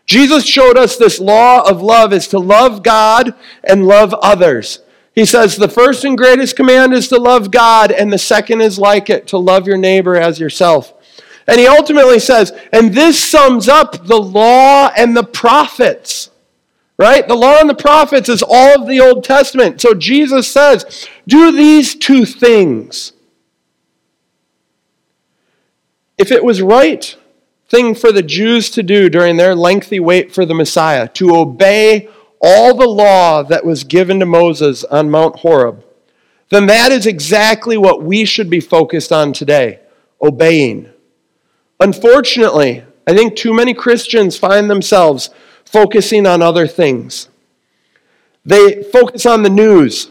Jesus 0.04 0.44
showed 0.44 0.76
us 0.76 0.96
this 0.96 1.20
law 1.20 1.66
of 1.68 1.80
love 1.80 2.12
is 2.12 2.26
to 2.28 2.38
love 2.38 2.82
God 2.82 3.34
and 3.62 3.86
love 3.86 4.12
others. 4.14 4.80
He 5.14 5.24
says 5.24 5.56
the 5.56 5.68
first 5.68 6.04
and 6.04 6.18
greatest 6.18 6.56
command 6.56 6.92
is 6.92 7.08
to 7.08 7.18
love 7.18 7.50
God, 7.50 7.92
and 7.92 8.12
the 8.12 8.18
second 8.18 8.60
is 8.60 8.78
like 8.78 9.08
it, 9.08 9.28
to 9.28 9.38
love 9.38 9.66
your 9.66 9.76
neighbor 9.76 10.16
as 10.16 10.40
yourself. 10.40 10.92
And 11.46 11.58
he 11.58 11.66
ultimately 11.66 12.18
says, 12.18 12.52
and 12.72 12.94
this 12.94 13.22
sums 13.22 13.68
up 13.68 14.06
the 14.06 14.20
law 14.20 14.90
and 14.96 15.16
the 15.16 15.24
prophets. 15.24 16.30
Right? 16.98 17.26
The 17.26 17.34
law 17.34 17.58
and 17.58 17.68
the 17.68 17.74
prophets 17.74 18.28
is 18.28 18.44
all 18.46 18.80
of 18.80 18.86
the 18.86 19.00
Old 19.00 19.24
Testament. 19.24 19.80
So 19.80 19.94
Jesus 19.94 20.46
says, 20.46 21.08
do 21.26 21.50
these 21.50 21.96
two 21.96 22.24
things. 22.24 23.12
If 26.16 26.30
it 26.30 26.44
was 26.44 26.62
right 26.62 27.16
thing 27.68 27.94
for 27.94 28.12
the 28.12 28.22
Jews 28.22 28.70
to 28.72 28.82
do 28.82 29.08
during 29.08 29.36
their 29.36 29.56
lengthy 29.56 29.98
wait 29.98 30.32
for 30.32 30.44
the 30.44 30.54
Messiah, 30.54 31.08
to 31.08 31.34
obey 31.34 32.08
all 32.40 32.76
the 32.76 32.86
law 32.86 33.42
that 33.42 33.64
was 33.64 33.82
given 33.82 34.20
to 34.20 34.26
Moses 34.26 34.84
on 34.84 35.10
Mount 35.10 35.40
Horeb, 35.40 35.84
then 36.50 36.66
that 36.66 36.92
is 36.92 37.06
exactly 37.06 37.76
what 37.76 38.02
we 38.02 38.24
should 38.24 38.50
be 38.50 38.60
focused 38.60 39.10
on 39.10 39.32
today 39.32 39.80
obeying. 40.20 40.91
Unfortunately, 41.80 42.84
I 43.06 43.14
think 43.14 43.36
too 43.36 43.52
many 43.52 43.74
Christians 43.74 44.36
find 44.36 44.70
themselves 44.70 45.30
focusing 45.64 46.26
on 46.26 46.42
other 46.42 46.66
things. 46.66 47.28
They 48.44 48.82
focus 48.82 49.26
on 49.26 49.42
the 49.42 49.50
news. 49.50 50.10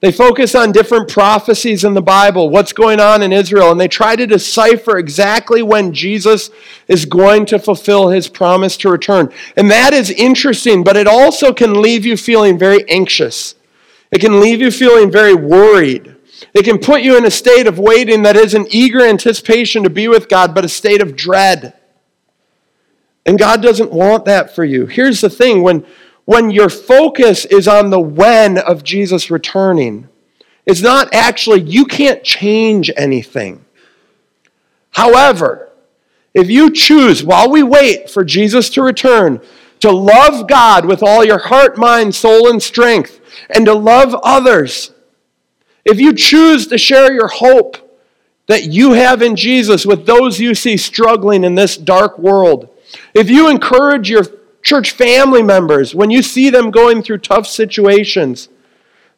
They 0.00 0.10
focus 0.10 0.56
on 0.56 0.72
different 0.72 1.08
prophecies 1.08 1.84
in 1.84 1.94
the 1.94 2.02
Bible, 2.02 2.50
what's 2.50 2.72
going 2.72 2.98
on 2.98 3.22
in 3.22 3.32
Israel, 3.32 3.70
and 3.70 3.80
they 3.80 3.86
try 3.86 4.16
to 4.16 4.26
decipher 4.26 4.98
exactly 4.98 5.62
when 5.62 5.92
Jesus 5.92 6.50
is 6.88 7.04
going 7.04 7.46
to 7.46 7.58
fulfill 7.60 8.08
his 8.08 8.26
promise 8.26 8.76
to 8.78 8.90
return. 8.90 9.32
And 9.56 9.70
that 9.70 9.92
is 9.94 10.10
interesting, 10.10 10.82
but 10.82 10.96
it 10.96 11.06
also 11.06 11.52
can 11.52 11.80
leave 11.80 12.04
you 12.04 12.16
feeling 12.16 12.58
very 12.58 12.88
anxious. 12.90 13.54
It 14.10 14.20
can 14.20 14.40
leave 14.40 14.60
you 14.60 14.72
feeling 14.72 15.08
very 15.08 15.34
worried. 15.34 16.11
It 16.54 16.64
can 16.64 16.78
put 16.78 17.02
you 17.02 17.16
in 17.16 17.24
a 17.24 17.30
state 17.30 17.66
of 17.66 17.78
waiting 17.78 18.22
that 18.22 18.36
isn't 18.36 18.74
eager 18.74 19.04
anticipation 19.04 19.82
to 19.82 19.90
be 19.90 20.08
with 20.08 20.28
God, 20.28 20.54
but 20.54 20.64
a 20.64 20.68
state 20.68 21.02
of 21.02 21.16
dread. 21.16 21.74
And 23.24 23.38
God 23.38 23.62
doesn't 23.62 23.92
want 23.92 24.24
that 24.24 24.54
for 24.54 24.64
you. 24.64 24.86
Here's 24.86 25.20
the 25.20 25.30
thing 25.30 25.62
when, 25.62 25.86
when 26.24 26.50
your 26.50 26.68
focus 26.68 27.44
is 27.44 27.68
on 27.68 27.90
the 27.90 28.00
when 28.00 28.58
of 28.58 28.82
Jesus 28.82 29.30
returning, 29.30 30.08
it's 30.66 30.82
not 30.82 31.12
actually, 31.14 31.60
you 31.60 31.84
can't 31.84 32.22
change 32.24 32.90
anything. 32.96 33.64
However, 34.90 35.70
if 36.34 36.50
you 36.50 36.70
choose 36.70 37.22
while 37.22 37.50
we 37.50 37.62
wait 37.62 38.08
for 38.08 38.24
Jesus 38.24 38.70
to 38.70 38.82
return 38.82 39.40
to 39.80 39.90
love 39.90 40.46
God 40.46 40.86
with 40.86 41.02
all 41.02 41.24
your 41.24 41.38
heart, 41.38 41.76
mind, 41.76 42.14
soul, 42.14 42.48
and 42.48 42.62
strength, 42.62 43.20
and 43.50 43.66
to 43.66 43.74
love 43.74 44.14
others 44.22 44.92
if 45.84 46.00
you 46.00 46.14
choose 46.14 46.66
to 46.68 46.78
share 46.78 47.12
your 47.12 47.28
hope 47.28 47.76
that 48.46 48.64
you 48.64 48.92
have 48.92 49.22
in 49.22 49.36
Jesus 49.36 49.86
with 49.86 50.06
those 50.06 50.40
you 50.40 50.54
see 50.54 50.76
struggling 50.76 51.44
in 51.44 51.54
this 51.54 51.76
dark 51.76 52.18
world, 52.18 52.68
if 53.14 53.30
you 53.30 53.48
encourage 53.48 54.10
your 54.10 54.24
church 54.62 54.92
family 54.92 55.42
members 55.42 55.94
when 55.94 56.10
you 56.10 56.22
see 56.22 56.50
them 56.50 56.70
going 56.70 57.02
through 57.02 57.18
tough 57.18 57.46
situations, 57.46 58.48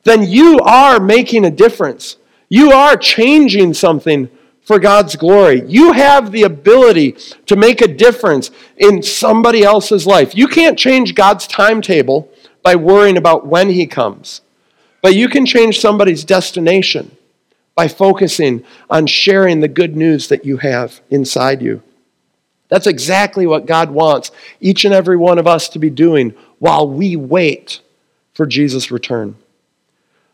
then 0.05 0.23
you 0.23 0.59
are 0.61 1.01
making 1.01 1.45
a 1.45 1.51
difference. 1.51 2.17
You 2.49 2.73
are 2.73 2.97
changing 2.97 3.75
something 3.75 4.29
for 4.63 4.79
God's 4.79 5.17
glory. 5.17 5.63
You 5.67 5.93
have 5.93 6.33
the 6.33 6.45
ability 6.45 7.17
to 7.47 7.57
make 7.57 7.83
a 7.83 7.89
difference 7.89 8.51
in 8.77 9.03
somebody 9.03 9.63
else's 9.63 10.07
life. 10.07 10.35
You 10.35 10.47
can't 10.47 10.79
change 10.79 11.15
God's 11.15 11.47
timetable 11.47 12.31
by 12.63 12.77
worrying 12.77 13.19
about 13.19 13.47
when 13.47 13.71
He 13.71 13.87
comes. 13.87 14.41
But 15.05 15.15
you 15.15 15.29
can 15.29 15.45
change 15.45 15.81
somebody's 15.81 16.25
destination 16.25 17.15
by 17.75 17.89
focusing 17.89 18.65
on 18.89 19.07
sharing 19.07 19.61
the 19.61 19.69
good 19.69 19.95
news 19.95 20.29
that 20.29 20.47
you 20.47 20.57
have 20.57 21.03
inside 21.11 21.61
you. 21.61 21.83
That's 22.71 22.87
exactly 22.87 23.47
what 23.47 23.67
God 23.67 23.91
wants 23.91 24.31
each 24.63 24.87
and 24.87 24.95
every 24.95 25.19
one 25.19 25.39
of 25.39 25.47
us 25.47 25.69
to 25.69 25.79
be 25.79 25.91
doing 25.91 26.33
while 26.59 26.89
we 26.89 27.17
wait 27.17 27.83
for 28.33 28.47
Jesus' 28.47 28.91
return. 28.91 29.37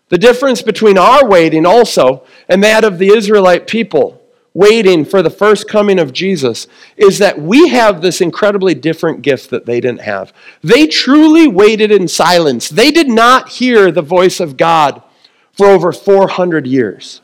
The 0.09 0.19
difference 0.19 0.63
between 0.63 0.99
our 0.99 1.27
waiting 1.27 1.67
also 1.67 2.23
and 2.49 2.63
that 2.63 2.85
of 2.85 3.01
the 3.01 3.13
Israelite 3.13 3.67
people 3.67 4.20
waiting 4.53 5.05
for 5.05 5.23
the 5.23 5.31
first 5.31 5.69
coming 5.69 5.99
of 5.99 6.13
Jesus 6.13 6.67
is 6.97 7.19
that 7.19 7.41
we 7.41 7.69
have 7.69 8.01
this 8.01 8.21
incredibly 8.21 8.75
different 8.75 9.23
gift 9.23 9.51
that 9.51 9.67
they 9.67 9.81
didn't 9.81 10.03
have. 10.03 10.33
They 10.63 10.87
truly 10.87 11.47
waited 11.47 11.93
in 11.93 12.09
silence. 12.09 12.69
They 12.69 12.91
did 12.91 13.09
not 13.09 13.49
hear 13.49 13.91
the 13.91 14.03
voice 14.03 14.41
of 14.41 14.57
God 14.57 15.03
for 15.53 15.67
over 15.67 15.93
400 15.93 16.67
years. 16.67 17.21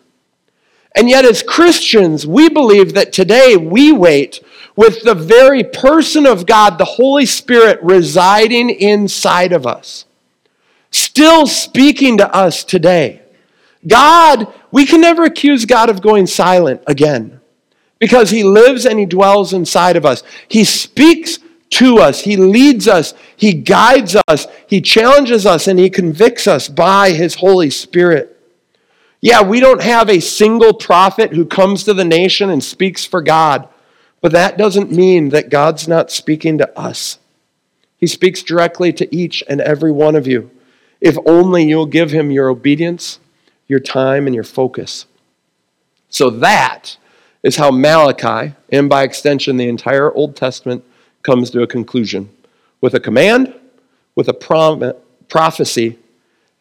And 0.94 1.08
yet, 1.08 1.24
as 1.24 1.42
Christians, 1.42 2.26
we 2.26 2.48
believe 2.48 2.94
that 2.94 3.12
today 3.12 3.56
we 3.56 3.92
wait 3.92 4.42
with 4.76 5.02
the 5.02 5.14
very 5.14 5.62
person 5.62 6.26
of 6.26 6.46
God, 6.46 6.78
the 6.78 6.84
Holy 6.84 7.26
Spirit, 7.26 7.78
residing 7.82 8.70
inside 8.70 9.52
of 9.52 9.66
us 9.66 10.06
still 10.96 11.46
speaking 11.46 12.18
to 12.18 12.34
us 12.34 12.64
today. 12.64 13.22
God, 13.86 14.52
we 14.70 14.87
can 14.87 15.00
never 15.00 15.24
accuse 15.24 15.64
God 15.64 15.90
of 15.90 16.02
going 16.02 16.26
silent 16.26 16.83
again 16.87 17.40
because 17.98 18.31
he 18.31 18.42
lives 18.42 18.85
and 18.85 18.98
he 18.98 19.07
dwells 19.07 19.52
inside 19.52 19.96
of 19.96 20.05
us. 20.05 20.22
He 20.48 20.64
speaks 20.64 21.38
to 21.70 21.98
us, 21.98 22.20
he 22.20 22.37
leads 22.37 22.87
us, 22.87 23.14
he 23.37 23.52
guides 23.52 24.16
us, 24.29 24.46
he 24.68 24.81
challenges 24.81 25.46
us, 25.46 25.66
and 25.66 25.79
he 25.79 25.90
convicts 25.90 26.46
us 26.46 26.68
by 26.68 27.11
his 27.11 27.35
Holy 27.35 27.70
Spirit. 27.70 28.33
Yeah, 29.20 29.42
we 29.42 29.59
don't 29.59 29.83
have 29.83 30.09
a 30.09 30.20
single 30.20 30.74
prophet 30.74 31.33
who 31.33 31.44
comes 31.44 31.83
to 31.85 31.94
the 31.94 32.05
nation 32.05 32.50
and 32.50 32.62
speaks 32.62 33.05
for 33.05 33.20
God, 33.20 33.68
but 34.20 34.33
that 34.33 34.57
doesn't 34.57 34.92
mean 34.92 35.31
that 35.31 35.50
God's 35.50 35.88
not 35.88 36.12
speaking 36.12 36.59
to 36.59 36.79
us. 36.79 37.18
He 37.98 38.07
speaks 38.07 38.42
directly 38.42 38.92
to 38.92 39.14
each 39.14 39.42
and 39.48 39.61
every 39.61 39.90
one 39.90 40.14
of 40.14 40.26
you 40.26 40.50
if 41.00 41.16
only 41.26 41.64
you'll 41.64 41.87
give 41.87 42.11
him 42.11 42.31
your 42.31 42.48
obedience, 42.48 43.18
your 43.68 43.81
time, 43.81 44.26
and 44.26 44.35
your 44.35 44.44
focus. 44.44 45.07
So 46.09 46.31
that 46.31 46.96
is 47.42 47.57
how 47.57 47.70
Malachi, 47.70 48.55
and 48.70 48.88
by 48.88 49.02
extension 49.02 49.57
the 49.57 49.68
entire 49.68 50.12
Old 50.12 50.37
Testament, 50.37 50.85
comes 51.22 51.50
to 51.50 51.62
a 51.62 51.66
conclusion 51.66 52.29
with 52.81 52.94
a 52.94 53.00
command, 53.00 53.55
with 54.14 54.29
a 54.29 54.35
prom- 54.35 54.94
prophecy, 55.29 55.98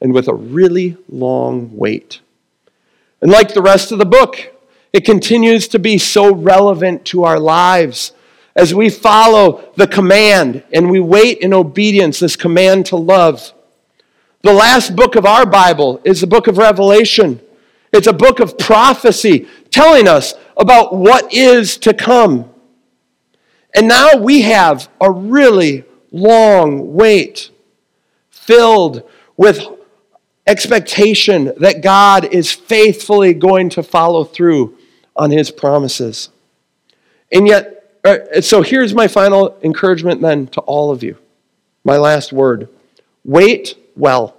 and 0.01 0.13
with 0.13 0.27
a 0.27 0.33
really 0.33 0.97
long 1.09 1.75
wait. 1.75 2.19
And 3.21 3.31
like 3.31 3.53
the 3.53 3.61
rest 3.61 3.91
of 3.91 3.97
the 3.97 4.05
book, 4.05 4.53
it 4.93 5.05
continues 5.05 5.67
to 5.69 5.79
be 5.79 5.97
so 5.97 6.33
relevant 6.33 7.05
to 7.05 7.23
our 7.23 7.39
lives 7.39 8.11
as 8.55 8.73
we 8.73 8.89
follow 8.89 9.69
the 9.75 9.87
command 9.87 10.63
and 10.71 10.89
we 10.89 10.99
wait 10.99 11.39
in 11.39 11.53
obedience, 11.53 12.19
this 12.19 12.35
command 12.35 12.85
to 12.85 12.95
love. 12.95 13.53
The 14.45 14.53
last 14.53 14.95
book 14.95 15.15
of 15.15 15.25
our 15.25 15.43
Bible 15.43 15.99
is 16.03 16.21
the 16.21 16.27
book 16.27 16.45
of 16.45 16.59
Revelation. 16.59 17.41
It's 17.91 18.05
a 18.05 18.13
book 18.13 18.39
of 18.39 18.59
prophecy 18.59 19.47
telling 19.71 20.07
us 20.07 20.35
about 20.55 20.95
what 20.95 21.33
is 21.33 21.77
to 21.77 21.95
come. 21.95 22.47
And 23.73 23.87
now 23.87 24.17
we 24.17 24.43
have 24.43 24.87
a 25.01 25.09
really 25.09 25.83
long 26.11 26.93
wait 26.93 27.49
filled 28.29 29.09
with 29.35 29.65
expectation 30.45 31.51
that 31.57 31.81
God 31.81 32.25
is 32.25 32.51
faithfully 32.51 33.33
going 33.33 33.69
to 33.71 33.81
follow 33.81 34.23
through 34.23 34.77
on 35.15 35.31
his 35.31 35.49
promises. 35.49 36.29
And 37.31 37.47
yet, 37.47 37.99
uh, 38.03 38.41
so 38.41 38.61
here's 38.61 38.93
my 38.93 39.07
final 39.07 39.57
encouragement 39.63 40.21
then 40.21 40.45
to 40.49 40.61
all 40.61 40.91
of 40.91 41.01
you. 41.01 41.17
My 41.83 41.97
last 41.97 42.31
word 42.31 42.69
wait 43.23 43.75
well. 43.95 44.34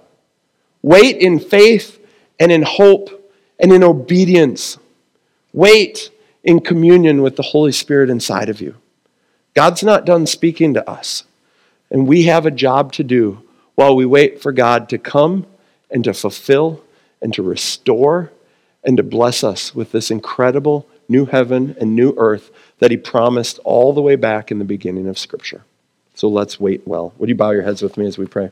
Wait 0.87 1.17
in 1.17 1.37
faith 1.37 1.99
and 2.39 2.49
in 2.49 2.61
hope 2.61 3.33
and 3.59 3.73
in 3.73 3.83
obedience. 3.83 4.77
Wait 5.51 6.09
in 6.45 6.61
communion 6.61 7.21
with 7.21 7.35
the 7.35 7.43
Holy 7.43 7.73
Spirit 7.73 8.09
inside 8.09 8.47
of 8.47 8.61
you. 8.61 8.73
God's 9.53 9.83
not 9.83 10.05
done 10.05 10.25
speaking 10.25 10.73
to 10.75 10.89
us, 10.89 11.25
and 11.91 12.07
we 12.07 12.23
have 12.23 12.45
a 12.45 12.51
job 12.51 12.93
to 12.93 13.03
do 13.03 13.43
while 13.75 13.97
we 13.97 14.05
wait 14.05 14.41
for 14.41 14.53
God 14.53 14.87
to 14.87 14.97
come 14.97 15.45
and 15.91 16.05
to 16.05 16.13
fulfill 16.13 16.81
and 17.21 17.33
to 17.33 17.43
restore 17.43 18.31
and 18.81 18.95
to 18.95 19.03
bless 19.03 19.43
us 19.43 19.75
with 19.75 19.91
this 19.91 20.09
incredible 20.09 20.87
new 21.09 21.25
heaven 21.25 21.75
and 21.81 21.97
new 21.97 22.13
earth 22.15 22.49
that 22.79 22.91
He 22.91 22.97
promised 22.97 23.59
all 23.65 23.91
the 23.91 24.01
way 24.01 24.15
back 24.15 24.51
in 24.51 24.59
the 24.59 24.63
beginning 24.63 25.09
of 25.09 25.19
Scripture. 25.19 25.63
So 26.15 26.29
let's 26.29 26.61
wait 26.61 26.87
well. 26.87 27.13
Would 27.17 27.27
you 27.27 27.35
bow 27.35 27.51
your 27.51 27.63
heads 27.63 27.81
with 27.81 27.97
me 27.97 28.05
as 28.05 28.17
we 28.17 28.25
pray? 28.25 28.51